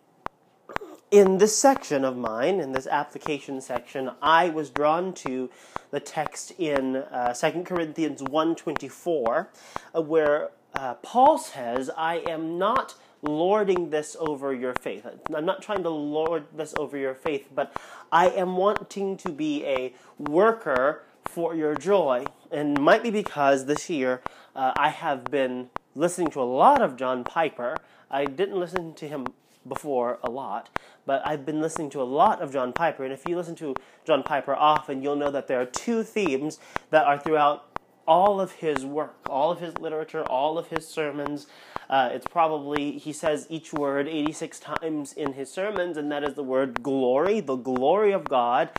[1.11, 5.49] in this section of mine, in this application section, I was drawn to
[5.91, 9.47] the text in uh, 2 Corinthians 1.24,
[9.95, 15.07] uh, where uh, Paul says, I am not lording this over your faith.
[15.33, 17.75] I'm not trying to lord this over your faith, but
[18.11, 22.25] I am wanting to be a worker for your joy.
[22.51, 24.21] And might be because this year
[24.55, 27.77] uh, I have been listening to a lot of John Piper.
[28.11, 29.27] I didn't listen to him
[29.67, 30.69] before a lot,
[31.05, 33.75] but I've been listening to a lot of John Piper, and if you listen to
[34.05, 37.75] John Piper often, you'll know that there are two themes that are throughout
[38.07, 41.47] all of his work, all of his literature, all of his sermons.
[41.89, 46.35] Uh, it's probably, he says each word 86 times in his sermons, and that is
[46.35, 48.69] the word glory, the glory of God,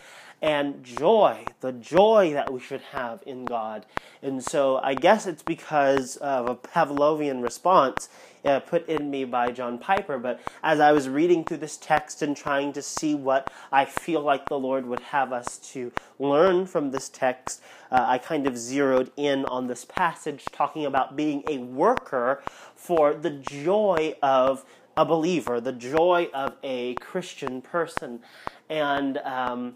[0.43, 3.87] and joy, the joy that we should have in God.
[4.23, 8.09] And so I guess it's because of a Pavlovian response
[8.47, 10.19] uh, put in me by John Piper.
[10.19, 14.21] But as I was reading through this text and trying to see what I feel
[14.21, 18.57] like the Lord would have us to learn from this text, uh, I kind of
[18.57, 22.43] zeroed in on this passage talking about being a worker
[22.75, 24.65] for the joy of
[24.97, 28.21] a believer, the joy of a Christian person.
[28.69, 29.75] And um,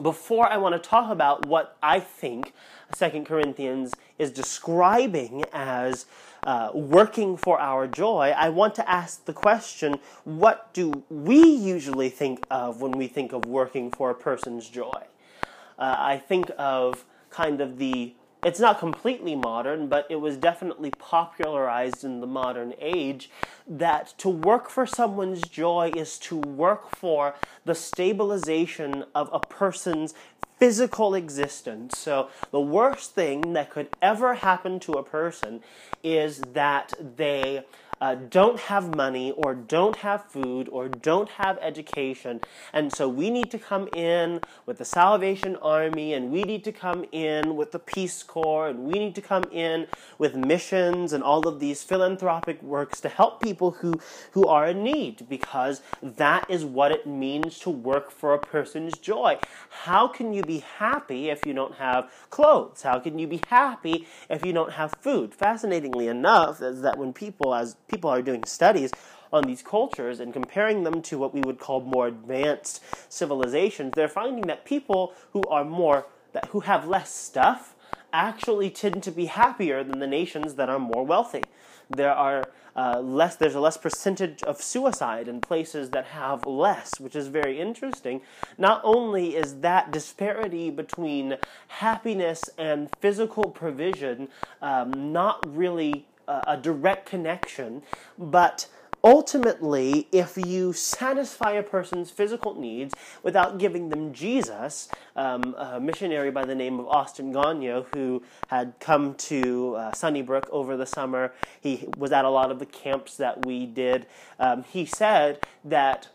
[0.00, 2.52] before I want to talk about what I think
[2.94, 6.06] Second Corinthians is describing as
[6.44, 12.08] uh, working for our joy, I want to ask the question what do we usually
[12.08, 15.02] think of when we think of working for a person's joy?
[15.78, 20.90] Uh, I think of kind of the it's not completely modern, but it was definitely
[20.90, 23.30] popularized in the modern age
[23.68, 30.14] that to work for someone's joy is to work for the stabilization of a person's
[30.58, 31.98] physical existence.
[31.98, 35.60] So, the worst thing that could ever happen to a person
[36.02, 37.64] is that they
[38.02, 42.40] uh, don't have money or don't have food or don't have education.
[42.72, 46.72] And so we need to come in with the Salvation Army and we need to
[46.72, 49.86] come in with the Peace Corps and we need to come in
[50.18, 54.00] with missions and all of these philanthropic works to help people who,
[54.32, 58.98] who are in need because that is what it means to work for a person's
[58.98, 59.38] joy.
[59.84, 62.82] How can you be happy if you don't have clothes?
[62.82, 65.32] How can you be happy if you don't have food?
[65.32, 68.94] Fascinatingly enough, is that when people, as people are doing studies
[69.34, 74.08] on these cultures and comparing them to what we would call more advanced civilizations, they're
[74.08, 77.74] finding that people who are more that who have less stuff
[78.14, 81.42] actually tend to be happier than the nations that are more wealthy.
[81.90, 83.36] There are uh, less.
[83.36, 88.22] There's a less percentage of suicide in places that have less, which is very interesting.
[88.56, 91.36] Not only is that disparity between
[91.68, 94.28] happiness and physical provision
[94.62, 97.82] um, not really a direct connection,
[98.18, 98.66] but
[99.04, 106.30] ultimately, if you satisfy a person's physical needs without giving them Jesus, um, a missionary
[106.30, 111.32] by the name of Austin Gagno, who had come to uh, Sunnybrook over the summer,
[111.60, 114.06] he was at a lot of the camps that we did.
[114.38, 116.08] Um, he said that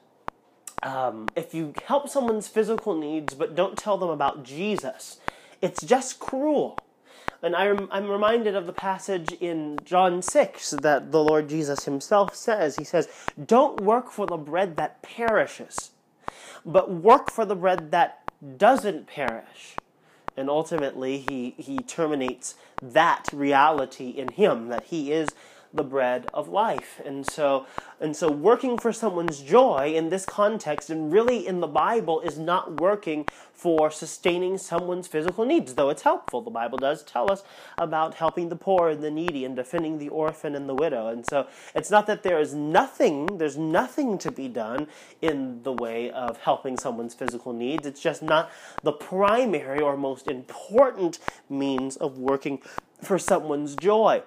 [0.84, 5.20] um, if you help someone's physical needs but don't tell them about Jesus,
[5.62, 6.78] it's just cruel.
[7.42, 12.36] And I am reminded of the passage in John 6 that the Lord Jesus himself
[12.36, 12.78] says.
[12.78, 13.08] He says,
[13.44, 15.92] Don't work for the bread that perishes,
[16.66, 19.76] but work for the bread that doesn't perish.
[20.36, 25.30] And ultimately, he, he terminates that reality in him, that he is
[25.74, 27.02] the bread of life.
[27.06, 27.66] And so
[28.00, 32.38] and so working for someone's joy in this context and really in the Bible is
[32.38, 36.42] not working for sustaining someone's physical needs, though it's helpful.
[36.42, 37.44] The Bible does tell us
[37.80, 41.08] about helping the poor and the needy and defending the orphan and the widow.
[41.08, 44.88] And so it's not that there is nothing, there's nothing to be done
[45.24, 47.88] in the way of helping someone's physical needs.
[47.88, 48.52] It's just not
[48.84, 51.18] the primary or most important
[51.50, 52.62] means of working
[53.02, 54.22] for someone's joy.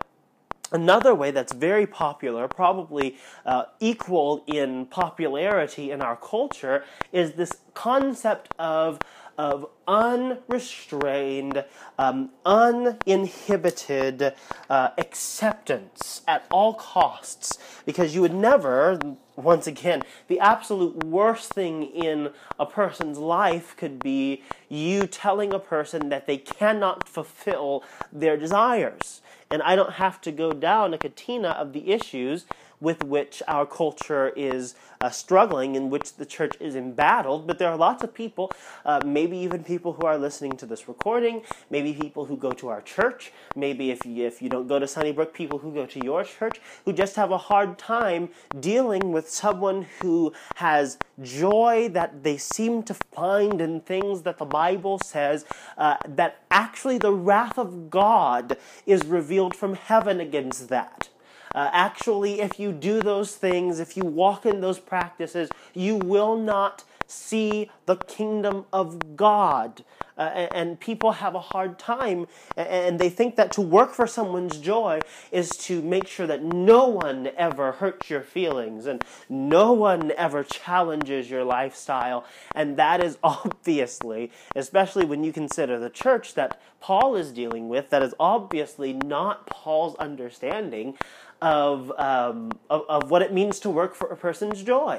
[0.73, 7.53] Another way that's very popular, probably uh, equal in popularity in our culture, is this
[7.75, 9.01] concept of,
[9.37, 11.65] of unrestrained,
[11.99, 14.33] um, uninhibited
[14.69, 17.59] uh, acceptance at all costs.
[17.85, 18.97] Because you would never,
[19.35, 22.31] once again, the absolute worst thing in
[22.61, 29.21] a person's life could be you telling a person that they cannot fulfill their desires
[29.51, 32.47] and I don't have to go down a catena of the issues
[32.81, 37.47] with which our culture is uh, struggling, in which the church is embattled.
[37.47, 38.53] But there are lots of people,
[38.85, 42.69] uh, maybe even people who are listening to this recording, maybe people who go to
[42.69, 46.05] our church, maybe if you, if you don't go to Sunnybrook, people who go to
[46.05, 52.23] your church, who just have a hard time dealing with someone who has joy that
[52.23, 55.45] they seem to find in things that the Bible says
[55.79, 61.09] uh, that actually the wrath of God is revealed from heaven against that.
[61.55, 66.37] Uh, actually, if you do those things, if you walk in those practices, you will
[66.37, 69.85] not see the kingdom of God.
[70.17, 74.07] Uh, and, and, people have a hard time, and they think that to work for
[74.07, 75.01] someone's joy
[75.33, 80.45] is to make sure that no one ever hurts your feelings and no one ever
[80.45, 82.27] challenges your lifestyle.
[82.55, 87.89] And that is obviously, especially when you consider the church that Paul is dealing with,
[87.89, 90.99] that is obviously not Paul's understanding
[91.43, 94.99] of, um, of, of what it means to work for a person's joy.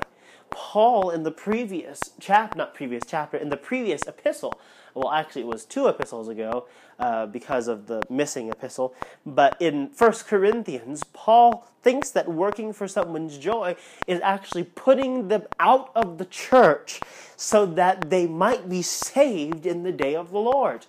[0.50, 4.60] Paul in the previous chapter, not previous chapter, in the previous epistle,
[4.94, 6.66] well, actually, it was two epistles ago
[7.00, 8.94] uh, because of the missing epistle,
[9.26, 13.76] but in First Corinthians, Paul thinks that working for someone's joy
[14.06, 17.00] is actually putting them out of the church
[17.36, 20.86] so that they might be saved in the day of the Lord.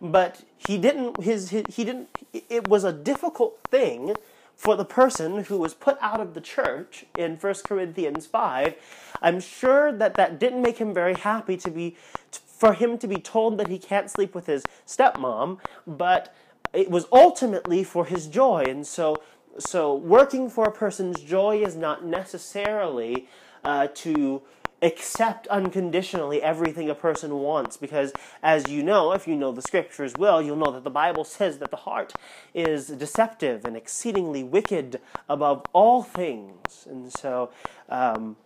[0.00, 4.14] But he didn't, his, his he didn't, it was a difficult thing
[4.56, 8.74] for the person who was put out of the church in 1 Corinthians 5,
[9.20, 11.96] I'm sure that that didn't make him very happy to be
[12.30, 16.34] for him to be told that he can't sleep with his stepmom, but
[16.72, 18.64] it was ultimately for his joy.
[18.66, 19.20] And so
[19.58, 23.28] so working for a person's joy is not necessarily
[23.64, 24.42] uh, to
[24.84, 30.12] accept unconditionally everything a person wants because as you know if you know the scriptures
[30.18, 32.12] well you'll know that the bible says that the heart
[32.54, 37.50] is deceptive and exceedingly wicked above all things and so
[37.88, 38.36] um,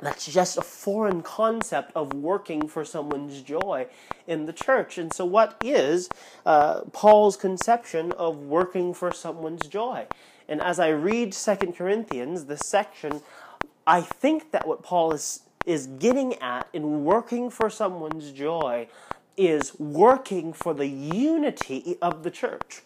[0.00, 3.86] that's just a foreign concept of working for someone's joy
[4.26, 4.96] in the church.
[4.96, 6.08] And so, what is
[6.46, 10.06] uh, Paul's conception of working for someone's joy?
[10.48, 13.22] And as I read Second Corinthians, this section,
[13.86, 18.88] I think that what Paul is is getting at in working for someone's joy
[19.36, 22.82] is working for the unity of the church.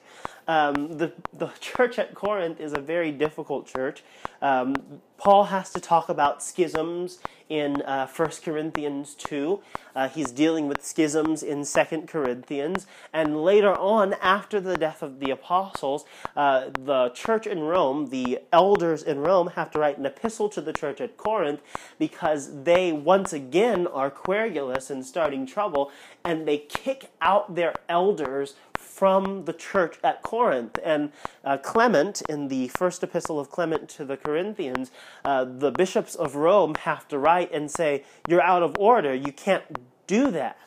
[0.47, 4.03] Um, the, the church at Corinth is a very difficult church.
[4.43, 7.19] Um, Paul has to talk about schisms
[7.49, 9.61] in uh, 1 Corinthians 2.
[9.95, 12.87] Uh, he's dealing with schisms in 2 Corinthians.
[13.13, 16.05] And later on, after the death of the apostles,
[16.37, 20.61] uh, the church in Rome, the elders in Rome, have to write an epistle to
[20.61, 21.61] the church at Corinth
[21.99, 25.91] because they once again are querulous and starting trouble,
[26.25, 28.55] and they kick out their elders
[28.85, 30.79] from the church at Corinth.
[30.85, 31.13] And
[31.45, 34.91] uh, Clement, in the first epistle of Clement to the Corinthians,
[35.25, 39.15] uh, the bishops of Rome have to write and say, You're out of order.
[39.15, 39.65] You can't
[40.07, 40.59] do that.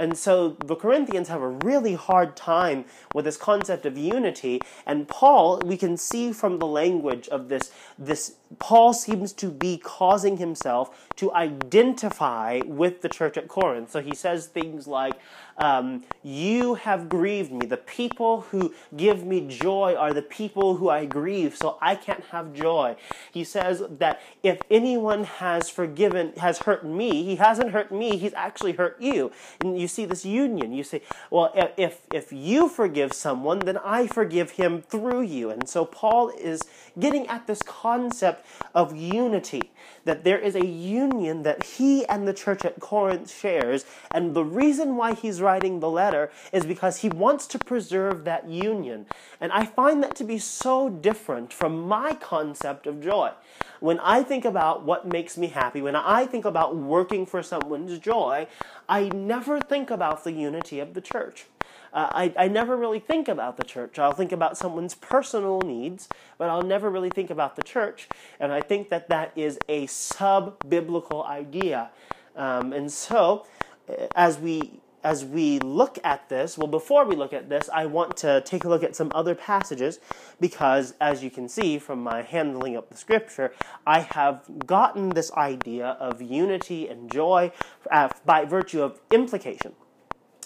[0.00, 4.62] And so the Corinthians have a really hard time with this concept of unity.
[4.86, 9.76] And Paul, we can see from the language of this, this Paul seems to be
[9.76, 13.90] causing himself to identify with the church at Corinth.
[13.90, 15.12] So he says things like,
[15.58, 17.66] um, You have grieved me.
[17.66, 22.24] The people who give me joy are the people who I grieve, so I can't
[22.30, 22.96] have joy.
[23.30, 28.32] He says that if anyone has forgiven, has hurt me, he hasn't hurt me, he's
[28.32, 29.30] actually hurt you.
[29.60, 30.72] And you see this union.
[30.72, 35.50] You say, Well, if, if you forgive someone, then I forgive him through you.
[35.50, 36.62] And so Paul is
[36.98, 39.70] getting at this concept of unity,
[40.06, 40.64] that there is a
[41.10, 43.84] that he and the church at Corinth shares.
[44.12, 48.48] And the reason why he's writing the letter is because he wants to preserve that
[48.48, 49.06] union.
[49.40, 53.32] And I find that to be so different from my concept of joy.
[53.80, 57.98] When I think about what makes me happy, when I think about working for someone's
[57.98, 58.46] joy,
[58.88, 61.46] I never think about the unity of the church.
[61.92, 63.98] Uh, I, I never really think about the church.
[63.98, 68.08] I'll think about someone's personal needs, but I'll never really think about the church.
[68.38, 71.90] And I think that that is a sub biblical idea.
[72.36, 73.46] Um, and so,
[73.88, 77.86] uh, as we as we look at this, well, before we look at this, I
[77.86, 79.98] want to take a look at some other passages
[80.40, 83.54] because, as you can see from my handling of the scripture,
[83.86, 87.52] I have gotten this idea of unity and joy
[87.90, 89.72] uh, by virtue of implication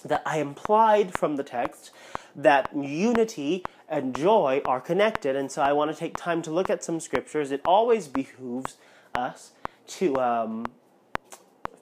[0.05, 1.91] that I implied from the text
[2.37, 5.37] that unity and joy are connected.
[5.37, 7.53] And so I want to take time to look at some scriptures.
[7.53, 8.77] It always behooves
[9.15, 9.53] us
[9.87, 10.67] to um,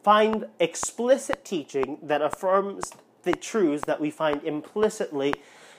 [0.02, 2.92] find explicit teaching that affirms
[3.22, 5.34] the truths that we find implicitly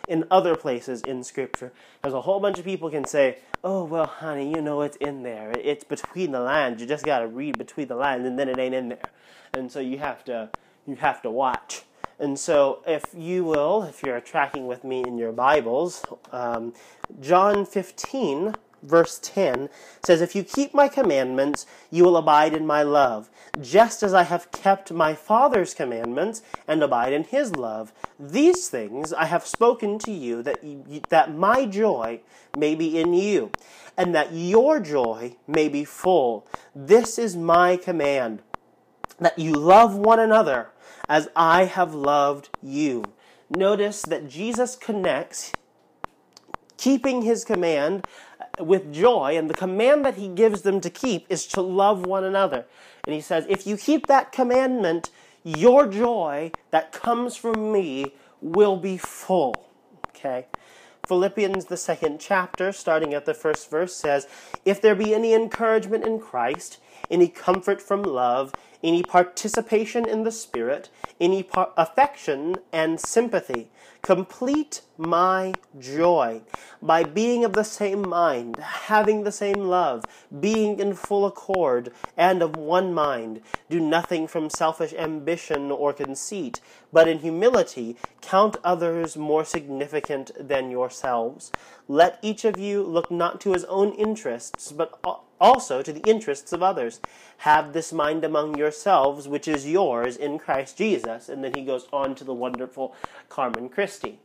[0.08, 1.72] in other places in Scripture.
[2.02, 5.24] Because a whole bunch of people can say, oh, well, honey, you know it's in
[5.24, 5.52] there.
[5.52, 6.82] It's between the lines.
[6.82, 9.10] You just got to read between the lines, and then it ain't in there.
[9.54, 10.50] And so you have to,
[10.86, 11.84] you have to watch.
[12.24, 16.74] And so, if you will, if you're tracking with me in your Bibles, um,
[17.19, 19.67] John 15, verse 10
[20.05, 24.24] says, If you keep my commandments, you will abide in my love, just as I
[24.24, 27.91] have kept my Father's commandments and abide in his love.
[28.17, 32.21] These things I have spoken to you, that, you, that my joy
[32.57, 33.51] may be in you,
[33.97, 36.47] and that your joy may be full.
[36.74, 38.41] This is my command,
[39.19, 40.69] that you love one another
[41.14, 43.03] as I have loved you.
[43.47, 45.53] Notice that Jesus connects
[46.76, 48.07] keeping his command
[48.39, 52.07] uh, with joy, and the command that he gives them to keep is to love
[52.07, 52.66] one another.
[53.05, 55.11] And he says, If you keep that commandment,
[55.43, 59.68] your joy that comes from me will be full.
[60.09, 60.47] Okay?
[61.05, 64.26] Philippians, the second chapter, starting at the first verse, says,
[64.66, 66.80] If there be any encouragement in Christ,
[67.11, 68.51] any comfort from love,
[68.84, 73.70] any participation in the Spirit, any par- affection and sympathy.
[74.02, 76.42] Complete my joy
[76.82, 80.04] by being of the same mind, having the same love,
[80.38, 83.42] being in full accord, and of one mind.
[83.70, 86.60] Do nothing from selfish ambition or conceit,
[86.92, 91.52] but in humility count others more significant than yourselves.
[91.88, 95.00] Let each of you look not to his own interests, but
[95.44, 97.02] also to the interests of others.
[97.39, 101.28] Have this mind among yourselves, which is yours in Christ Jesus.
[101.28, 102.96] And then he goes on to the wonderful
[103.28, 104.20] Carmen Christi.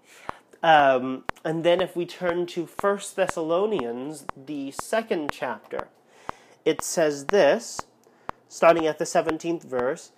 [0.63, 5.89] Um, and then if we turn to First Thessalonians, the second chapter,
[6.65, 7.81] it says this,
[8.49, 10.13] starting at the 17th verse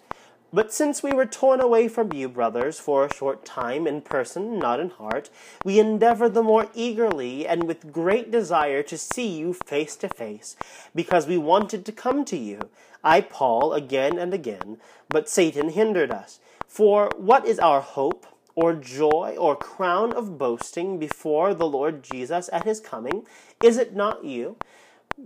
[0.53, 4.59] but since we were torn away from you, brothers, for a short time in person,
[4.59, 5.31] not in heart,
[5.65, 10.57] we endeavor the more eagerly and with great desire to see you face to face,
[10.95, 12.59] because we wanted to come to you.
[13.03, 14.79] I, Paul, again and again,
[15.09, 16.41] but Satan hindered us.
[16.67, 22.51] For what is our hope, or joy, or crown of boasting before the Lord Jesus
[22.53, 23.27] at his coming?
[23.63, 24.57] Is it not you?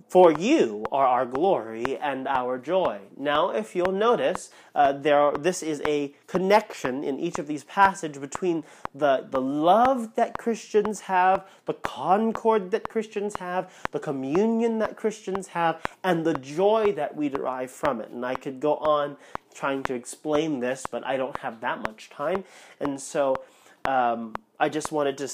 [0.08, 3.00] For you are our glory and our joy.
[3.16, 7.62] Now, if you'll notice, uh, there are, this is a connection in each of these
[7.64, 14.80] passages between the, the love that Christians have, the concord that Christians have, the communion
[14.80, 18.10] that Christians have, and the joy that we derive from it.
[18.10, 19.16] And I could go on
[19.54, 22.42] trying to explain this, but I don't have that much time.
[22.80, 23.44] And so
[23.84, 25.28] um, I just wanted to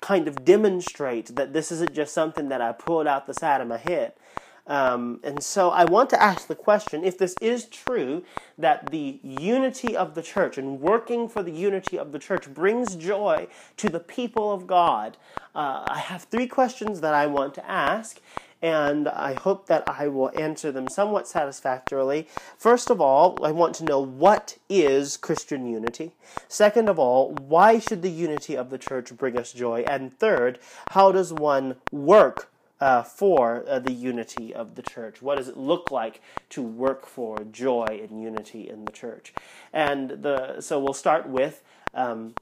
[0.00, 3.68] kind of demonstrate that this isn't just something that I pulled out the side of
[3.68, 4.12] my head.
[4.66, 8.24] Um, and so I want to ask the question if this is true
[8.58, 12.96] that the unity of the church and working for the unity of the church brings
[12.96, 13.46] joy
[13.76, 15.16] to the people of God,
[15.54, 18.20] uh, I have three questions that I want to ask.
[18.66, 22.26] And I hope that I will answer them somewhat satisfactorily.
[22.58, 26.16] First of all, I want to know what is Christian unity.
[26.48, 29.84] Second of all, why should the unity of the church bring us joy?
[29.86, 30.58] And third,
[30.90, 32.50] how does one work
[32.80, 35.22] uh, for uh, the unity of the church?
[35.22, 39.32] What does it look like to work for joy and unity in the church?
[39.72, 41.62] And the so we'll start with
[41.94, 42.34] um,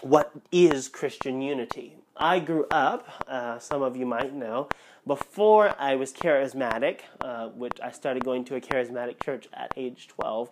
[0.00, 1.96] what is Christian unity.
[2.16, 4.68] I grew up, uh, some of you might know,
[5.10, 10.06] before I was charismatic, uh, which I started going to a charismatic church at age
[10.06, 10.48] 12.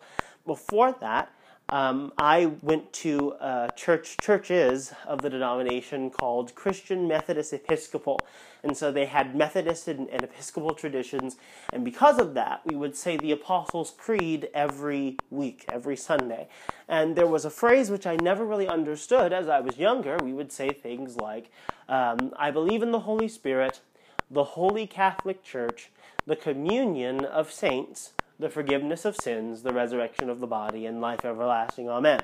[0.46, 1.30] Before that,
[1.68, 8.18] um, I went to uh, church churches of the denomination called Christian Methodist Episcopal,
[8.64, 11.36] and so they had Methodist and, and, Episcopal traditions,
[11.72, 16.48] and because of that, we would say the Apostles' Creed every week, every Sunday.
[16.88, 20.16] And there was a phrase which I never really understood as I was younger.
[20.20, 21.52] We would say things like,
[21.88, 23.82] um, "I believe in the Holy Spirit,
[24.30, 25.90] the Holy Catholic Church,
[26.26, 31.24] the communion of saints." the forgiveness of sins, the resurrection of the body, and life
[31.24, 31.88] everlasting.
[31.88, 32.22] Amen.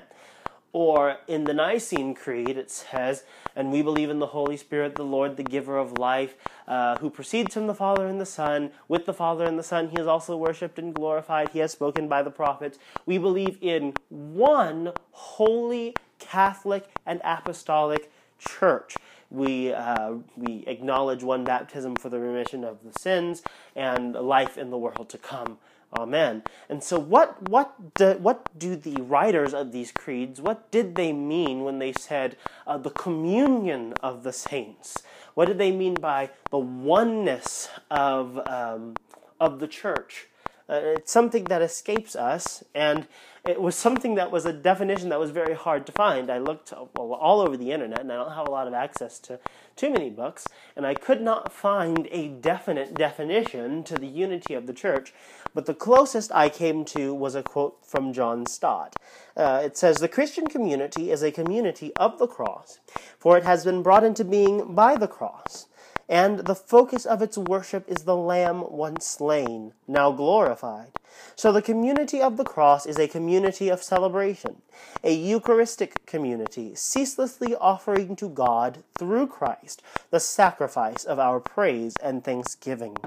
[0.71, 3.23] Or in the Nicene Creed, it says,
[3.55, 6.35] And we believe in the Holy Spirit, the Lord, the giver of life,
[6.67, 8.71] uh, who proceeds from the Father and the Son.
[8.89, 11.49] With the Father and the Son, he is also worshipped and glorified.
[11.49, 12.77] He has spoken by the prophets.
[13.05, 18.97] We believe in one holy, Catholic, and apostolic church.
[19.29, 23.41] We, uh, we acknowledge one baptism for the remission of the sins
[23.75, 25.57] and life in the world to come.
[25.93, 26.43] Amen.
[26.67, 30.41] And so, what what do, what do the writers of these creeds?
[30.41, 32.35] What did they mean when they said
[32.67, 35.03] uh, the communion of the saints?
[35.35, 38.95] What did they mean by the oneness of um,
[39.39, 40.27] of the church?
[40.67, 43.07] Uh, it's something that escapes us, and
[43.47, 46.31] it was something that was a definition that was very hard to find.
[46.31, 49.39] I looked all over the internet, and I don't have a lot of access to
[49.75, 54.65] too many books, and I could not find a definite definition to the unity of
[54.65, 55.13] the church.
[55.53, 58.95] But the closest I came to was a quote from John Stott.
[59.37, 62.79] Uh, it says, The Christian community is a community of the cross,
[63.19, 65.67] for it has been brought into being by the cross
[66.07, 70.91] and the focus of its worship is the Lamb once slain, now glorified.
[71.35, 74.61] So the community of the cross is a community of celebration,
[75.03, 79.81] a Eucharistic community, ceaselessly offering to God through Christ
[80.11, 82.97] the sacrifice of our praise and thanksgiving.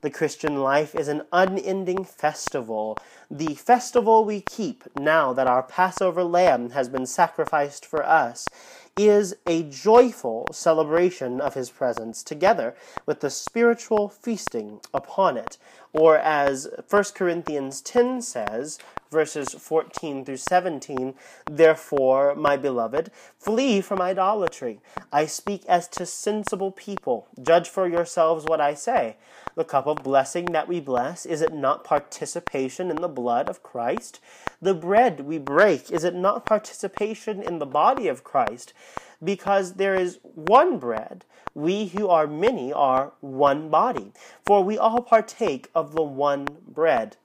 [0.00, 2.98] The Christian life is an unending festival,
[3.30, 8.46] the festival we keep now that our Passover lamb has been sacrificed for us
[8.96, 12.74] is a joyful celebration of his presence together
[13.04, 15.58] with the spiritual feasting upon it.
[15.92, 18.78] Or as 1 Corinthians 10 says,
[19.10, 21.14] verses 14 through 17,
[21.50, 24.80] Therefore, my beloved, flee from idolatry.
[25.12, 27.28] I speak as to sensible people.
[27.40, 29.16] Judge for yourselves what I say.
[29.54, 33.62] The cup of blessing that we bless, is it not participation in the blood of
[33.62, 34.20] Christ?
[34.60, 38.72] The bread we break, is it not participation in the body of Christ?
[39.22, 44.12] Because there is one bread, we who are many are one body,
[44.44, 47.16] for we all partake of the one bread.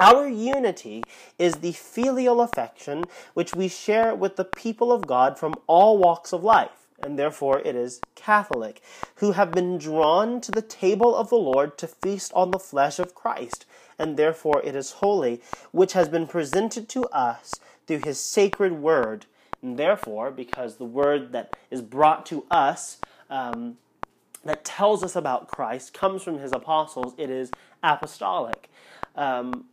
[0.00, 1.04] Our unity
[1.38, 6.32] is the filial affection which we share with the people of God from all walks
[6.32, 8.80] of life and therefore it is Catholic,
[9.16, 12.98] who have been drawn to the table of the Lord to feast on the flesh
[12.98, 13.66] of Christ,
[13.98, 17.54] and therefore it is holy, which has been presented to us
[17.86, 19.26] through his sacred word.
[19.60, 23.78] And therefore, because the word that is brought to us, um,
[24.44, 27.50] that tells us about Christ, comes from his apostles, it is
[27.82, 28.68] apostolic.
[29.14, 29.66] Um,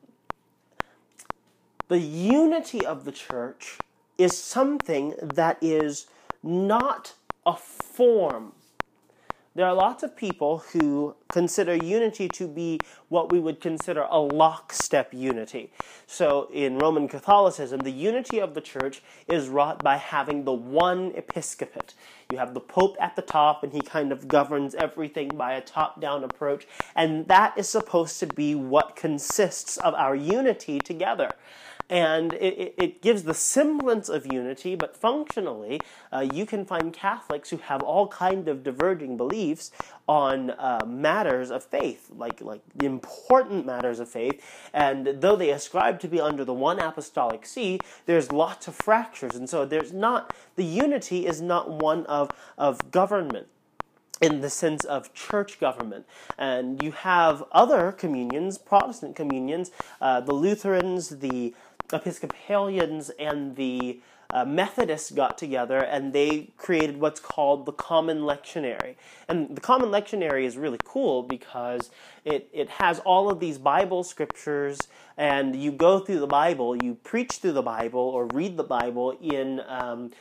[1.89, 3.79] the unity of the church
[4.17, 6.05] is something that is
[6.43, 7.13] not
[7.45, 8.53] a form.
[9.55, 12.79] There are lots of people who consider unity to be
[13.09, 15.71] what we would consider a lockstep unity.
[16.05, 21.11] So, in Roman Catholicism, the unity of the church is wrought by having the one
[21.15, 21.95] episcopate.
[22.31, 25.61] You have the Pope at the top, and he kind of governs everything by a
[25.61, 26.67] top down approach.
[26.95, 31.31] And that is supposed to be what consists of our unity together
[31.89, 35.81] and it, it, gives the semblance of unity, but functionally,
[36.13, 39.71] uh, you can find Catholics who have all kind of diverging beliefs
[40.07, 44.43] on uh, matters of faith, like like the important matters of faith.
[44.73, 49.35] And though they ascribe to be under the one apostolic see, there's lots of fractures,
[49.35, 53.47] and so there's not the unity is not one of of government
[54.21, 56.05] in the sense of church government.
[56.37, 59.71] And you have other communions, Protestant communions,
[60.01, 61.53] uh, the Lutherans, the
[61.93, 68.95] Episcopalians and the uh, Methodists got together and they created what's called the Common Lectionary.
[69.27, 71.89] And the Common Lectionary is really cool because
[72.25, 74.77] it, it has all of these Bible scriptures,
[75.17, 79.17] and you go through the Bible, you preach through the Bible or read the Bible
[79.19, 80.11] in, um,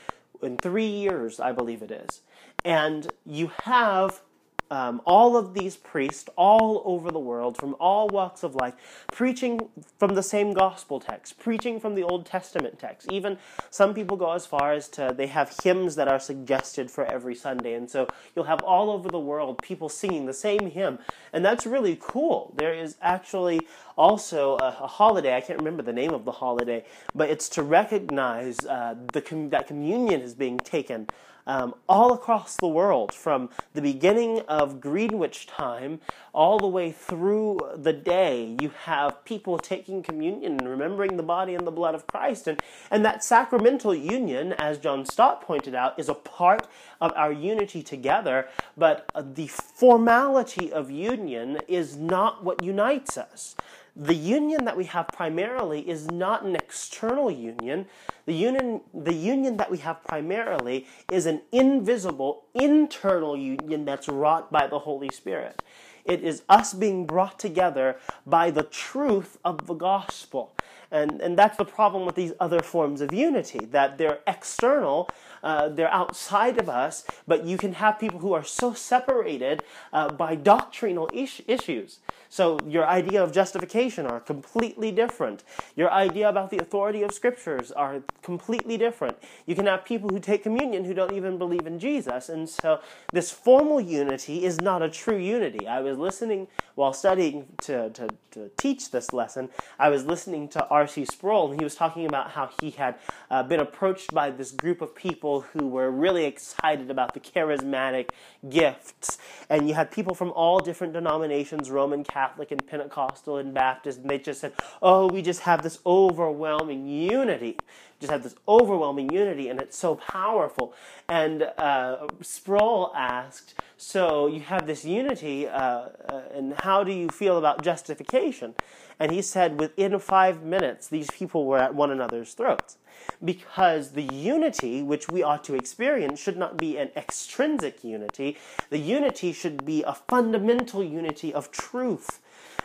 [0.43, 2.23] in three years, I believe it is.
[2.65, 4.23] And you have
[4.71, 9.69] um, all of these priests all over the world from all walks of life preaching
[9.99, 13.09] from the same gospel text preaching from the old testament text.
[13.09, 13.39] Even
[13.71, 17.35] some people go as far as to they have hymns that are suggested for every
[17.35, 17.75] sunday.
[17.75, 20.99] And so you'll have all over the world people singing the same hymn.
[21.33, 22.53] And that's really cool.
[22.57, 23.61] There is actually
[23.99, 27.63] also a, a holiday i can't remember the name of the holiday but it's to
[27.63, 31.07] recognize uh, the that communion is being taken
[31.49, 36.01] um, all across the world from the beginning of Greenwich time
[36.35, 38.57] all the way through the day.
[38.61, 42.47] You have people taking communion and remembering the body and the blood of Christ.
[42.47, 46.69] And, and that sacramental union, as John Stott pointed out, is a part
[47.01, 53.57] of our unity together, but the formality of union is not what unites us
[53.99, 57.87] the union that we have primarily is not an external union.
[58.27, 64.53] The union, the union that we have primarily is an invisible internal union that's wrought
[64.53, 65.63] by the Holy Spirit.
[66.05, 70.55] It is us being brought together by the truth of the gospel.
[70.91, 75.11] And, and that's the problem with these other forms of unity, that they're external,
[75.43, 80.09] uh, they're outside of us, but you can have people who are so separated uh,
[80.09, 81.99] by doctrinal is- issues.
[82.29, 85.45] So your idea of justification are completely different.
[85.77, 89.19] Your idea about the authority of scriptures are completely different.
[89.47, 92.29] You can have people who take communion who don't even believe in Jesus.
[92.29, 92.81] And so
[93.13, 95.67] this formal unity is not a true unity.
[95.67, 96.49] I was listening
[96.79, 99.49] while studying to, to, to teach this lesson,
[99.81, 101.07] I was listening to R.C.
[101.07, 102.95] Sproul, and he was talking about how he had
[103.33, 108.11] uh, been approached by this group of people who were really excited about the charismatic
[108.49, 109.19] gifts.
[109.51, 114.11] And you had people from all different denominations Roman Catholic and Pentecostal and Baptist, and
[114.11, 117.57] they just said, Oh, we just have this overwhelming unity
[118.01, 120.73] just have this overwhelming unity, and it's so powerful.
[121.09, 127.09] And uh, Sproul asked, So you have this unity, uh, uh, and how do you
[127.09, 128.55] feel about justification?
[129.01, 132.79] And he said, Within five minutes, these people were at one another's throats.
[133.25, 138.37] Because the unity which we ought to experience should not be an extrinsic unity,
[138.71, 142.21] the unity should be a fundamental unity of truth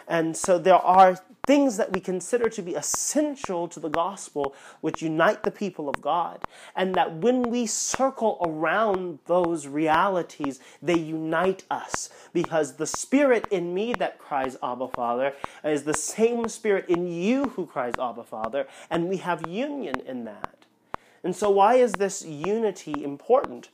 [0.07, 5.01] and so there are things that we consider to be essential to the gospel which
[5.01, 6.39] unite the people of God.
[6.75, 13.73] And that when we circle around those realities, they unite us because the spirit in
[13.73, 15.33] me that cries Abba Father
[15.65, 20.23] is the same spirit in you who cries Abba Father, and we have union in
[20.25, 20.65] that.
[21.23, 23.69] And so, why is this unity important?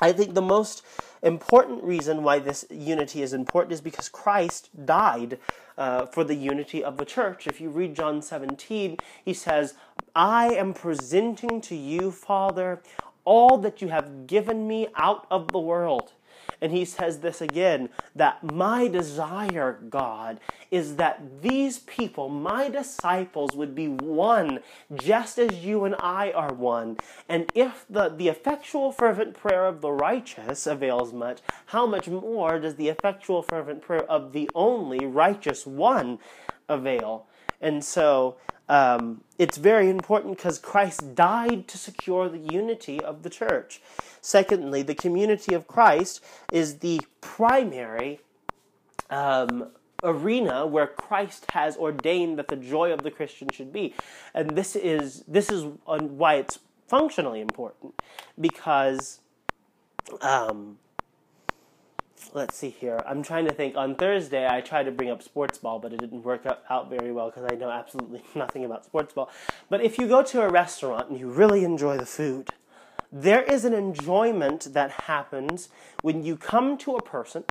[0.00, 0.84] I think the most
[1.22, 5.38] important reason why this unity is important is because Christ died
[5.76, 7.46] uh, for the unity of the church.
[7.46, 9.74] If you read John 17, he says,
[10.14, 12.82] I am presenting to you, Father,
[13.24, 16.12] all that you have given me out of the world.
[16.60, 20.40] And he says this again that my desire, God,
[20.70, 24.60] is that these people, my disciples, would be one,
[24.94, 26.98] just as you and I are one.
[27.28, 32.58] And if the, the effectual, fervent prayer of the righteous avails much, how much more
[32.58, 36.18] does the effectual, fervent prayer of the only righteous one
[36.68, 37.26] avail?
[37.60, 38.36] And so
[38.68, 43.80] um, it's very important because Christ died to secure the unity of the church.
[44.20, 48.20] Secondly, the community of Christ is the primary
[49.10, 49.68] um,
[50.02, 53.94] arena where Christ has ordained that the joy of the Christian should be,
[54.34, 56.58] and this is this is why it's
[56.88, 57.94] functionally important
[58.38, 59.20] because.
[60.22, 60.78] Um,
[62.34, 63.02] let's see here.
[63.06, 63.76] I'm trying to think.
[63.76, 67.12] On Thursday, I tried to bring up sports ball, but it didn't work out very
[67.12, 69.30] well because I know absolutely nothing about sports ball.
[69.68, 72.50] But if you go to a restaurant and you really enjoy the food,
[73.10, 75.68] there is an enjoyment that happens
[76.02, 77.44] when you come to a person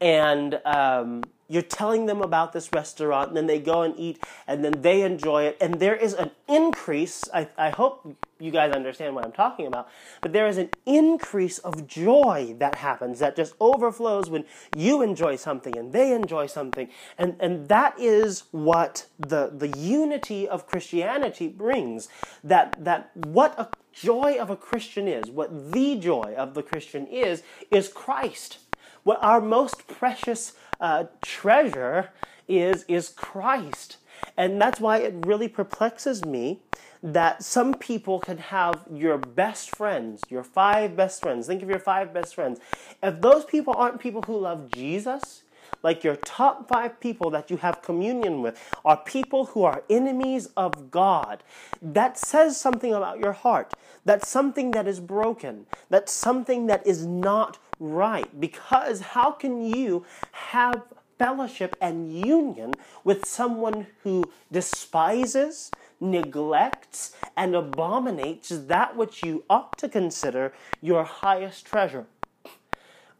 [0.00, 1.22] and um,
[1.52, 5.02] you're telling them about this restaurant, and then they go and eat, and then they
[5.02, 7.28] enjoy it, and there is an increase.
[7.32, 9.88] I, I hope you guys understand what I'm talking about,
[10.22, 14.44] but there is an increase of joy that happens that just overflows when
[14.74, 16.88] you enjoy something and they enjoy something,
[17.18, 22.08] and, and that is what the, the unity of Christianity brings.
[22.42, 27.06] That, that what a joy of a Christian is, what the joy of the Christian
[27.06, 28.58] is, is Christ.
[29.04, 32.10] What our most precious uh, treasure
[32.48, 33.96] is, is Christ.
[34.36, 36.60] And that's why it really perplexes me
[37.02, 41.46] that some people can have your best friends, your five best friends.
[41.46, 42.60] Think of your five best friends.
[43.02, 45.42] If those people aren't people who love Jesus,
[45.82, 50.48] like your top five people that you have communion with are people who are enemies
[50.56, 51.42] of God.
[51.80, 53.74] That says something about your heart.
[54.04, 55.66] That's something that is broken.
[55.88, 58.40] That's something that is not right.
[58.40, 60.82] Because how can you have
[61.18, 65.70] fellowship and union with someone who despises,
[66.00, 72.06] neglects, and abominates that which you ought to consider your highest treasure?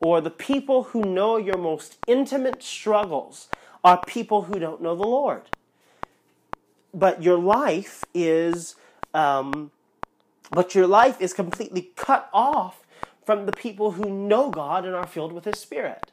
[0.02, 3.48] Or the people who know your most intimate struggles
[3.84, 5.42] are people who don't know the Lord.
[6.92, 8.74] But your life is,
[9.14, 9.70] um,
[10.50, 12.80] but your life is completely cut off
[13.24, 16.10] from the people who know God and are filled with His Spirit.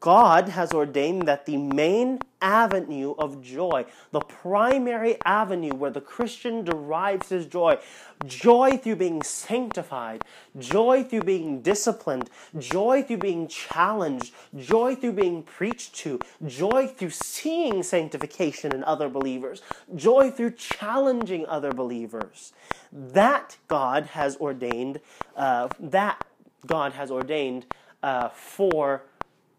[0.00, 6.64] God has ordained that the main avenue of joy, the primary avenue where the Christian
[6.64, 7.78] derives his joy,
[8.26, 10.24] joy through being sanctified,
[10.58, 17.10] joy through being disciplined, joy through being challenged, joy through being preached to, joy through
[17.10, 19.62] seeing sanctification in other believers,
[19.96, 22.52] joy through challenging other believers.
[22.92, 25.00] That God has ordained,
[25.36, 26.24] uh, that
[26.66, 27.66] God has ordained
[28.02, 29.02] uh, for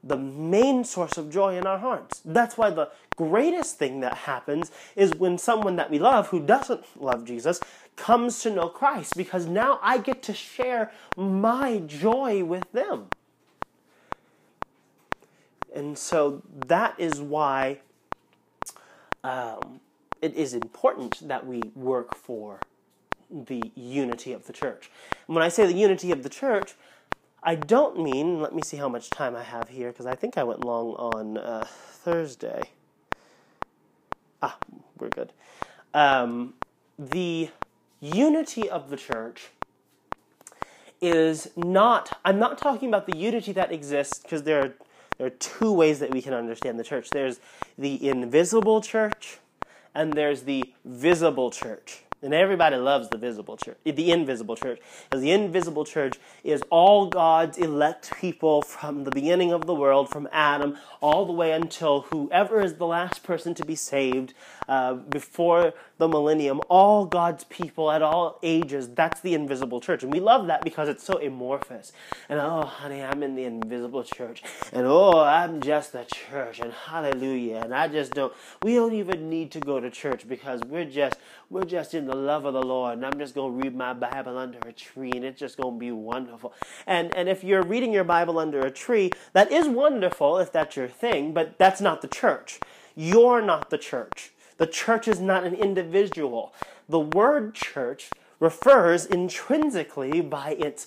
[0.03, 2.21] the main source of joy in our hearts.
[2.25, 6.83] That's why the greatest thing that happens is when someone that we love who doesn't
[7.01, 7.59] love Jesus
[7.95, 13.07] comes to know Christ because now I get to share my joy with them.
[15.73, 17.79] And so that is why
[19.23, 19.79] um,
[20.21, 22.59] it is important that we work for
[23.29, 24.89] the unity of the church.
[25.27, 26.73] And when I say the unity of the church,
[27.43, 30.37] I don't mean, let me see how much time I have here, because I think
[30.37, 32.69] I went long on uh, Thursday.
[34.43, 34.57] Ah,
[34.99, 35.33] we're good.
[35.93, 36.53] Um,
[36.99, 37.49] the
[37.99, 39.49] unity of the church
[41.01, 44.73] is not, I'm not talking about the unity that exists, because there are,
[45.17, 47.39] there are two ways that we can understand the church there's
[47.77, 49.39] the invisible church,
[49.95, 52.03] and there's the visible church.
[52.23, 54.79] And everybody loves the visible church, the invisible church.
[55.09, 60.09] Because the invisible church is all God's elect people from the beginning of the world,
[60.09, 64.35] from Adam, all the way until whoever is the last person to be saved
[64.71, 66.61] uh, before the millennium.
[66.69, 68.87] All God's people at all ages.
[68.87, 70.01] That's the invisible church.
[70.03, 71.91] And we love that because it's so amorphous.
[72.29, 74.41] And oh, honey, I'm in the invisible church.
[74.71, 76.61] And oh, I'm just the church.
[76.61, 77.57] And hallelujah.
[77.65, 81.17] And I just don't, we don't even need to go to church because we're just,
[81.49, 83.91] we're just in the love of the Lord, and I'm just going to read my
[83.93, 86.53] Bible under a tree, and it's just going to be wonderful.
[86.87, 90.77] And and if you're reading your Bible under a tree, that is wonderful if that's
[90.77, 92.61] your thing, but that's not the church.
[92.95, 94.30] You're not the church.
[94.61, 96.53] The church is not an individual.
[96.87, 100.85] The word church refers intrinsically by its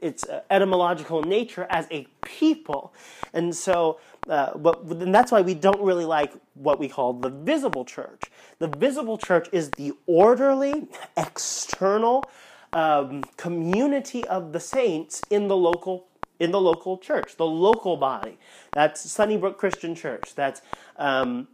[0.00, 2.92] its uh, etymological nature as a people,
[3.32, 4.00] and so.
[4.28, 8.24] Uh, but and that's why we don't really like what we call the visible church.
[8.58, 12.28] The visible church is the orderly, external
[12.72, 16.08] um, community of the saints in the local
[16.40, 18.36] in the local church, the local body.
[18.72, 20.34] That's Sunnybrook Christian Church.
[20.34, 20.60] That's
[20.96, 21.46] um,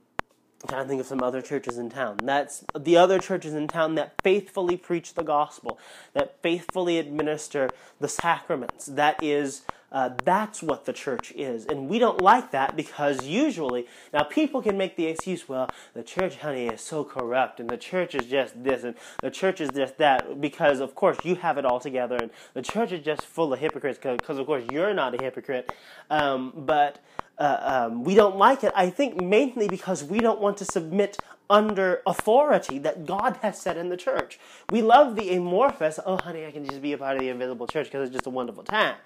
[0.63, 2.17] I'm trying to think of some other churches in town.
[2.23, 5.79] That's the other churches in town that faithfully preach the gospel,
[6.15, 8.87] that faithfully administer the sacraments.
[8.87, 11.65] That is, uh, that's what the church is.
[11.65, 16.03] And we don't like that because usually, now people can make the excuse, well, the
[16.03, 19.71] church, honey, is so corrupt, and the church is just this, and the church is
[19.71, 23.23] just that, because of course you have it all together, and the church is just
[23.23, 25.73] full of hypocrites, because of course you're not a hypocrite.
[26.11, 26.99] Um, but
[27.39, 31.18] uh, um, we don't like it, I think mainly because we don't want to submit
[31.51, 34.39] under authority that God has set in the church.
[34.70, 37.66] We love the amorphous, oh, honey, I can just be a part of the invisible
[37.66, 38.97] church because it's just a wonderful time.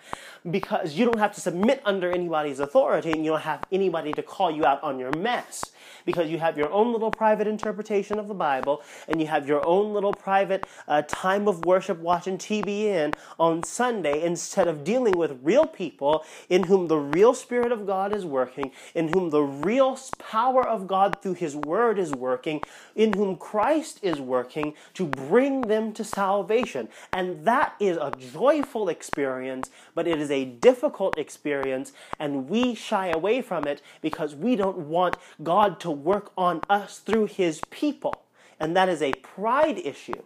[0.51, 4.23] Because you don't have to submit under anybody's authority and you don't have anybody to
[4.23, 5.71] call you out on your mess
[6.05, 9.65] because you have your own little private interpretation of the Bible and you have your
[9.65, 15.39] own little private uh, time of worship watching TBN on Sunday instead of dealing with
[15.43, 19.99] real people in whom the real Spirit of God is working, in whom the real
[20.19, 22.61] power of God through His Word is working,
[22.95, 26.89] in whom Christ is working to bring them to salvation.
[27.13, 33.09] And that is a joyful experience, but it is a difficult experience, and we shy
[33.09, 38.23] away from it because we don't want God to work on us through his people.
[38.61, 40.23] And that is a pride issue.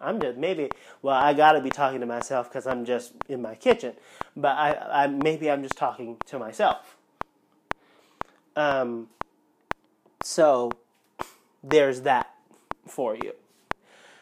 [0.00, 0.70] I'm just maybe
[1.02, 3.94] well I got to be talking to myself because I'm just in my kitchen,
[4.36, 6.96] but I, I maybe I'm just talking to myself.
[8.56, 9.08] Um,
[10.22, 10.72] So
[11.62, 12.34] there's that
[12.86, 13.34] for you.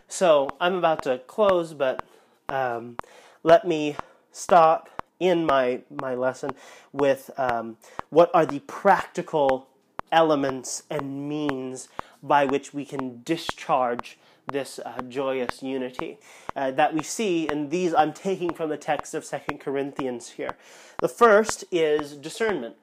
[0.09, 2.05] So I'm about to close, but
[2.49, 2.97] um,
[3.45, 3.97] let me
[4.33, 6.53] stop in my my lesson
[6.93, 7.77] with um,
[8.11, 9.68] what are the practical
[10.13, 11.89] elements and means
[12.23, 16.19] by which we can discharge this uh, joyous unity
[16.57, 20.57] uh, that we see and these i'm taking from the text of Second corinthians here
[21.01, 22.77] the first is discernment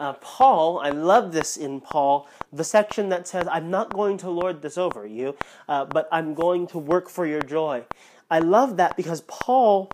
[0.00, 4.30] uh, Paul, I love this in Paul, the section that says, I'm not going to
[4.30, 5.36] lord this over you,
[5.68, 7.84] uh, but I'm going to work for your joy.
[8.30, 9.90] I love that because Paul,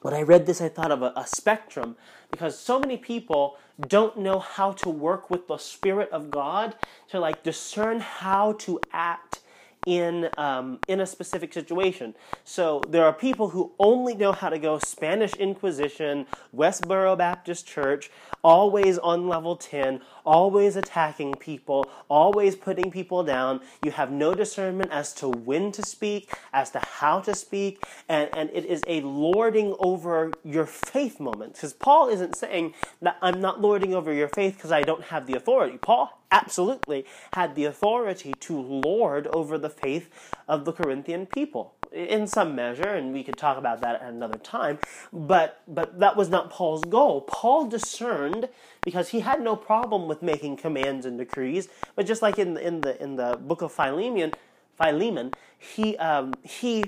[0.00, 1.96] when I read this, I thought of a, a spectrum
[2.30, 3.56] because so many people
[3.88, 6.74] don't know how to work with the Spirit of God
[7.10, 9.40] to like discern how to act
[9.86, 12.14] in um, in a specific situation.
[12.44, 18.10] So there are people who only know how to go Spanish Inquisition, Westboro Baptist Church,
[18.42, 23.60] always on level 10, always attacking people, always putting people down.
[23.82, 28.30] You have no discernment as to when to speak, as to how to speak, and,
[28.34, 31.54] and it is a lording over your faith moment.
[31.54, 35.26] Because Paul isn't saying that I'm not lording over your faith because I don't have
[35.26, 35.78] the authority.
[35.78, 40.10] Paul absolutely had the authority to lord over the faith
[40.48, 44.38] of the Corinthian people in some measure, and we could talk about that at another
[44.38, 44.78] time.
[45.12, 47.22] But but that was not Paul's goal.
[47.22, 48.48] Paul discerned
[48.82, 51.68] because he had no problem with making commands and decrees.
[51.94, 54.32] But just like in in the in the book of Philemon,
[54.76, 56.84] Philemon, he um, he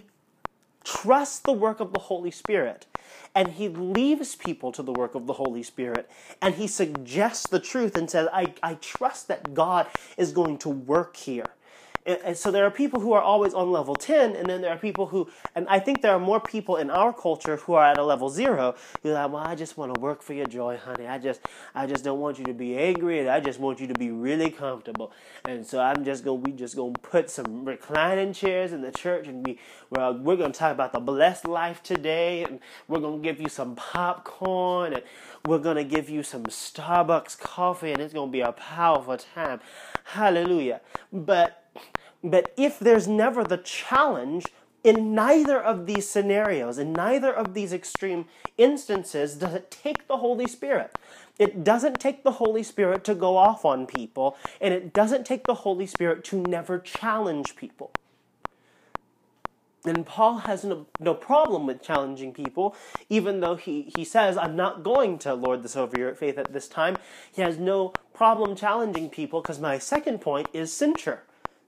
[0.84, 2.86] trusts the work of the Holy Spirit.
[3.34, 6.08] And he leaves people to the work of the Holy Spirit.
[6.40, 10.68] And he suggests the truth and says, I, I trust that God is going to
[10.68, 11.46] work here.
[12.06, 14.76] And so there are people who are always on level 10, and then there are
[14.76, 17.96] people who, and I think there are more people in our culture who are at
[17.96, 18.74] a level zero.
[19.02, 21.06] You're like, well, I just want to work for your joy, honey.
[21.06, 21.40] I just,
[21.74, 24.10] I just don't want you to be angry, and I just want you to be
[24.10, 25.12] really comfortable.
[25.46, 29.26] And so I'm just gonna, we just gonna put some reclining chairs in the church,
[29.26, 33.40] and we, well, we're gonna talk about the blessed life today, and we're gonna give
[33.40, 35.02] you some popcorn, and
[35.46, 39.60] we're gonna give you some Starbucks coffee, and it's gonna be a powerful time.
[40.04, 40.82] Hallelujah.
[41.10, 41.63] But
[42.24, 44.46] but if there's never the challenge,
[44.82, 48.26] in neither of these scenarios, in neither of these extreme
[48.58, 50.96] instances, does it take the Holy Spirit.
[51.38, 55.44] It doesn't take the Holy Spirit to go off on people, and it doesn't take
[55.44, 57.90] the Holy Spirit to never challenge people.
[59.86, 62.74] And Paul has no, no problem with challenging people,
[63.10, 66.54] even though he, he says, I'm not going to lord this over your faith at
[66.54, 66.96] this time.
[67.30, 71.24] He has no problem challenging people because my second point is censure.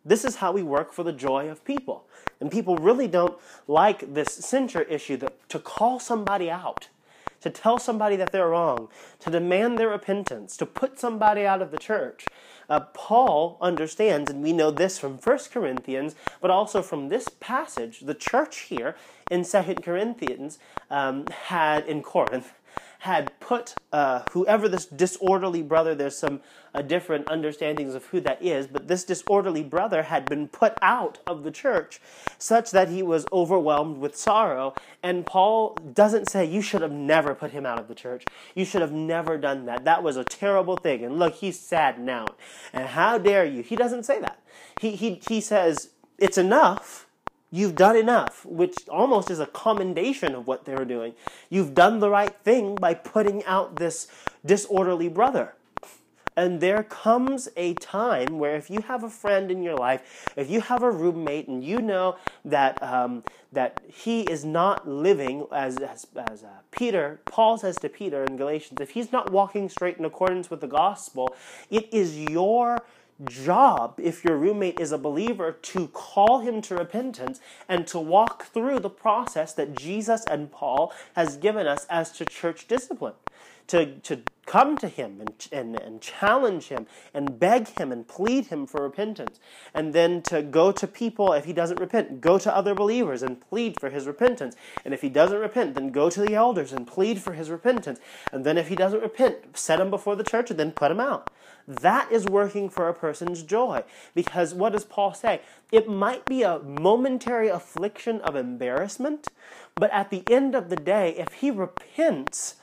[0.07, 2.07] This is how we work for the joy of people.
[2.41, 3.37] And people really don't
[3.67, 6.89] like this censure issue that, to call somebody out,
[7.41, 8.89] to tell somebody that they're wrong,
[9.21, 12.25] to demand their repentance, to put somebody out of the church.
[12.69, 18.01] Uh, Paul understands, and we know this from 1 Corinthians, but also from this passage,
[18.01, 18.95] the church here
[19.29, 22.53] in 2 Corinthians um, had in Corinth
[23.07, 26.41] had put uh, whoever this disorderly brother, there's some
[26.75, 31.21] uh, different understandings of who that is, but this disorderly brother had been put out
[31.25, 32.01] of the church
[32.37, 34.75] such that he was overwhelmed with sorrow.
[35.05, 38.25] And Paul doesn't say, You should have never put him out of the church.
[38.57, 39.85] You should have never done that.
[39.85, 41.05] That was a terrible thing.
[41.05, 42.27] And look, he's sad now.
[42.73, 43.63] And how dare you?
[43.63, 44.43] He doesn't say that.
[44.81, 47.06] He, he, he says, It's enough
[47.51, 51.15] You've done enough, which almost is a commendation of what they were doing.
[51.49, 54.09] You've done the right thing by putting out this
[54.45, 55.55] disorderly brother.
[56.39, 60.51] And there comes a time where if you have a friend in your life, if
[60.51, 65.79] you have a roommate, and you know that um, that he is not living as
[65.79, 69.97] as, as uh, Peter, Paul says to Peter in Galatians, if he's not walking straight
[69.97, 71.35] in accordance with the gospel,
[71.71, 72.85] it is your
[73.25, 78.47] job, if your roommate is a believer, to call him to repentance and to walk
[78.47, 83.15] through the process that Jesus and Paul has given us as to church discipline.
[83.69, 88.47] To, to come to him and, and, and challenge him and beg him and plead
[88.47, 89.41] him for repentance.
[89.75, 93.41] And then to go to people, if he doesn't repent, go to other believers and
[93.41, 94.55] plead for his repentance.
[94.85, 97.99] And if he doesn't repent, then go to the elders and plead for his repentance.
[98.31, 101.01] And then if he doesn't repent, set him before the church and then put him
[101.01, 101.29] out.
[101.69, 103.83] That is working for a person's joy.
[104.15, 105.41] Because what does Paul say?
[105.73, 109.29] It might be a momentary affliction of embarrassment,
[109.75, 112.57] but at the end of the day, if he repents,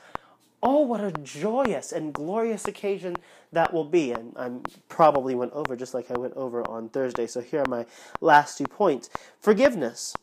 [0.62, 3.16] oh, what a joyous and glorious occasion
[3.52, 4.12] that will be.
[4.12, 4.50] And I
[4.88, 7.26] probably went over just like I went over on Thursday.
[7.26, 7.86] So here are my
[8.20, 9.10] last two points.
[9.38, 10.14] Forgiveness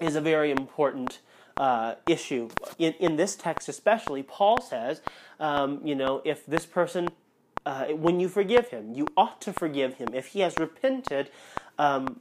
[0.00, 1.20] is a very important
[1.56, 2.50] uh, issue.
[2.78, 5.00] In, in this text, especially, Paul says,
[5.40, 7.08] um, you know, if this person
[7.64, 8.92] uh, when you forgive him.
[8.94, 10.08] You ought to forgive him.
[10.12, 11.30] If he has repented,
[11.78, 12.20] um,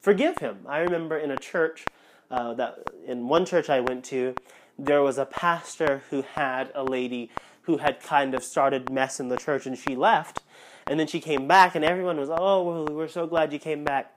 [0.00, 0.60] forgive him.
[0.66, 1.84] I remember in a church
[2.30, 4.34] uh, that in one church I went to,
[4.78, 7.30] there was a pastor who had a lady
[7.62, 10.42] who had kind of started mess in the church, and she left,
[10.86, 13.82] and then she came back, and everyone was, "Oh, well, we're so glad you came
[13.82, 14.12] back."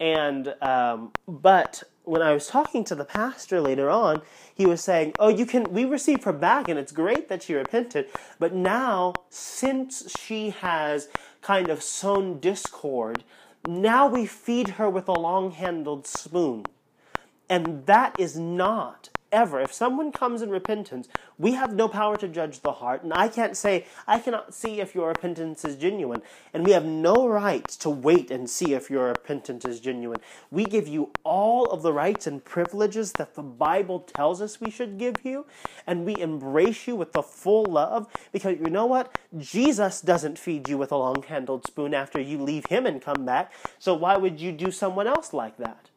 [0.00, 4.22] And um, but when I was talking to the pastor later on,
[4.54, 5.64] he was saying, "Oh, you can.
[5.72, 8.08] We received her back, and it's great that she repented.
[8.38, 11.08] But now, since she has
[11.42, 13.24] kind of sown discord,
[13.66, 16.66] now we feed her with a long-handled spoon,
[17.48, 19.60] and that is not ever.
[19.60, 23.28] If someone comes in repentance, we have no power to judge the heart, and I
[23.28, 26.22] can't say, I cannot see if your repentance is genuine,
[26.54, 30.20] and we have no right to wait and see if your repentance is genuine.
[30.50, 34.70] We give you all of the rights and privileges that the Bible tells us we
[34.70, 35.46] should give you,
[35.86, 39.14] and we embrace you with the full love, because you know what?
[39.36, 43.26] Jesus doesn't feed you with a long handled spoon after you leave him and come
[43.26, 45.90] back, so why would you do someone else like that?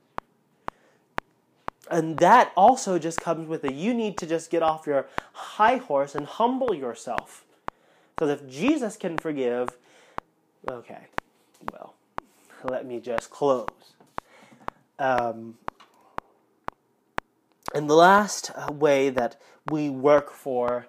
[1.89, 3.73] And that also just comes with it.
[3.73, 7.45] You need to just get off your high horse and humble yourself.
[8.15, 9.77] Because if Jesus can forgive,
[10.67, 11.07] okay,
[11.71, 11.93] well,
[12.63, 13.67] let me just close.
[14.99, 15.55] Um,
[17.73, 20.87] and the last uh, way that we work for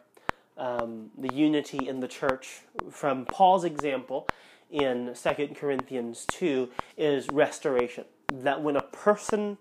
[0.56, 4.26] um, the unity in the church, from Paul's example
[4.70, 8.04] in 2 Corinthians 2, is restoration.
[8.32, 9.58] That when a person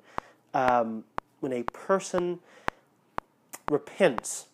[0.54, 1.04] um,
[1.40, 2.40] when a person
[3.70, 4.48] repents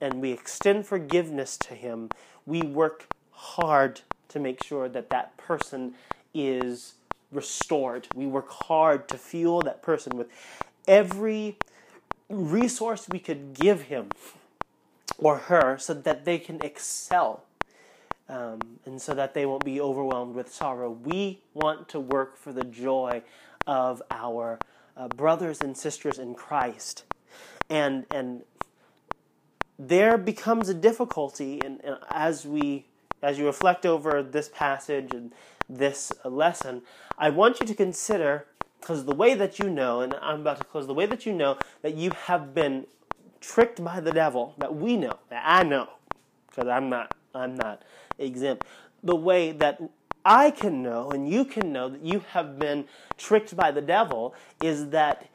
[0.00, 2.10] and we extend forgiveness to him,
[2.46, 5.94] we work hard to make sure that that person
[6.34, 6.94] is
[7.32, 8.08] restored.
[8.14, 10.28] We work hard to fuel that person with
[10.86, 11.56] every
[12.28, 14.10] resource we could give him
[15.18, 17.44] or her so that they can excel
[18.28, 20.90] um, and so that they won't be overwhelmed with sorrow.
[20.90, 23.22] We want to work for the joy
[23.66, 24.58] of our
[24.96, 27.04] uh, brothers and sisters in Christ.
[27.68, 28.42] And, and
[29.78, 31.80] there becomes a difficulty and
[32.10, 32.86] as we
[33.22, 35.32] as you reflect over this passage and
[35.68, 36.82] this lesson,
[37.18, 38.46] I want you to consider
[38.80, 41.32] because the way that you know, and I'm about to close, the way that you
[41.32, 42.86] know that you have been
[43.40, 45.88] tricked by the devil, that we know, that I know,
[46.48, 47.82] because I'm not, I'm not
[48.18, 48.64] exempt.
[49.02, 49.80] The way that
[50.24, 54.34] I can know and you can know that you have been tricked by the devil
[54.62, 55.28] is that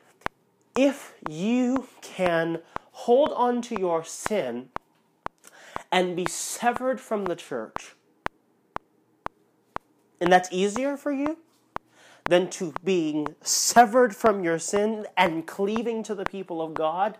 [0.75, 2.59] if you can
[2.91, 4.69] hold on to your sin
[5.91, 7.95] and be severed from the church,
[10.19, 11.38] and that's easier for you
[12.25, 17.17] than to being severed from your sin and cleaving to the people of God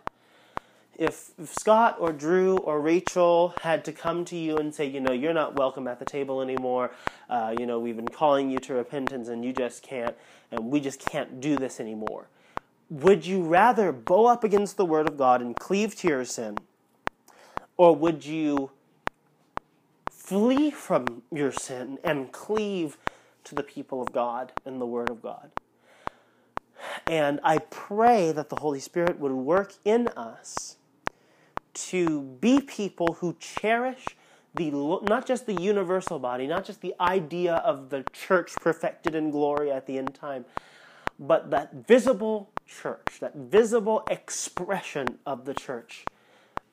[0.98, 5.12] if, Scott or Drew or Rachel had to come to you and say, you know,
[5.12, 6.90] you're not welcome at the table anymore,
[7.28, 10.16] uh, you know, we've been calling you to repentance and you just can't,
[10.50, 12.28] and we just can't do this anymore,
[12.88, 16.58] would you rather bow up against the Word of God and cleave to your sin?
[17.76, 18.70] Or would you
[20.10, 22.96] flee from your sin and cleave
[23.44, 25.50] to the people of God and the Word of God?
[27.06, 30.75] And I pray that the Holy Spirit would work in us
[31.76, 34.06] to be people who cherish
[34.54, 39.30] the not just the universal body, not just the idea of the church perfected in
[39.30, 40.44] glory at the end time,
[41.18, 46.04] but that visible church, that visible expression of the church.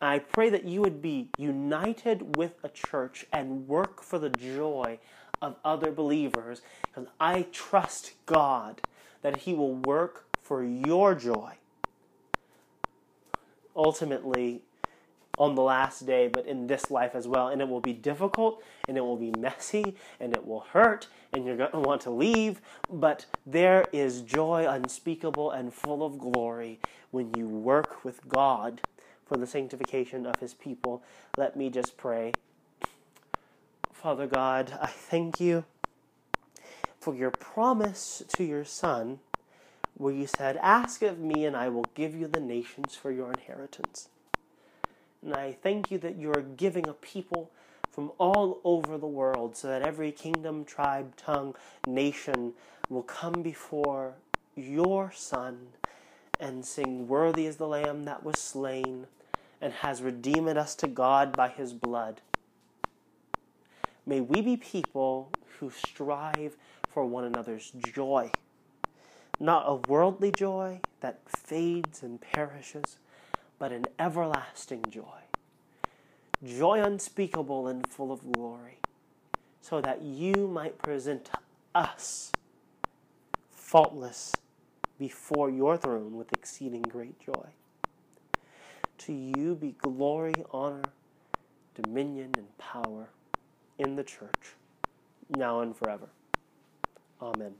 [0.01, 4.99] I pray that you would be united with a church and work for the joy
[5.41, 8.81] of other believers because I trust God
[9.21, 11.53] that He will work for your joy.
[13.75, 14.61] Ultimately,
[15.37, 17.47] on the last day, but in this life as well.
[17.47, 21.45] And it will be difficult, and it will be messy, and it will hurt, and
[21.45, 22.61] you're going to want to leave.
[22.89, 26.79] But there is joy unspeakable and full of glory
[27.11, 28.81] when you work with God
[29.25, 31.03] for the sanctification of His people.
[31.37, 32.33] Let me just pray.
[33.91, 35.63] Father God, I thank you
[36.99, 39.19] for your promise to your Son,
[39.95, 43.31] where you said, Ask of me, and I will give you the nations for your
[43.31, 44.09] inheritance.
[45.23, 47.51] And I thank you that you are giving a people
[47.91, 51.55] from all over the world so that every kingdom, tribe, tongue,
[51.87, 52.53] nation
[52.89, 54.15] will come before
[54.55, 55.67] your Son
[56.39, 59.07] and sing, Worthy is the Lamb that was slain
[59.61, 62.19] and has redeemed us to God by his blood.
[64.05, 66.57] May we be people who strive
[66.89, 68.31] for one another's joy,
[69.39, 72.97] not a worldly joy that fades and perishes
[73.59, 75.03] but an everlasting joy.
[76.45, 78.79] Joy unspeakable and full of glory.
[79.61, 81.29] so that you might present
[81.73, 82.31] us
[83.51, 84.33] faultless
[84.99, 87.47] before your throne with exceeding great joy.
[88.99, 90.83] To you be glory, honor,
[91.81, 93.09] dominion, and power
[93.79, 94.55] in the church,
[95.29, 96.09] now and forever.
[97.21, 97.55] Amen.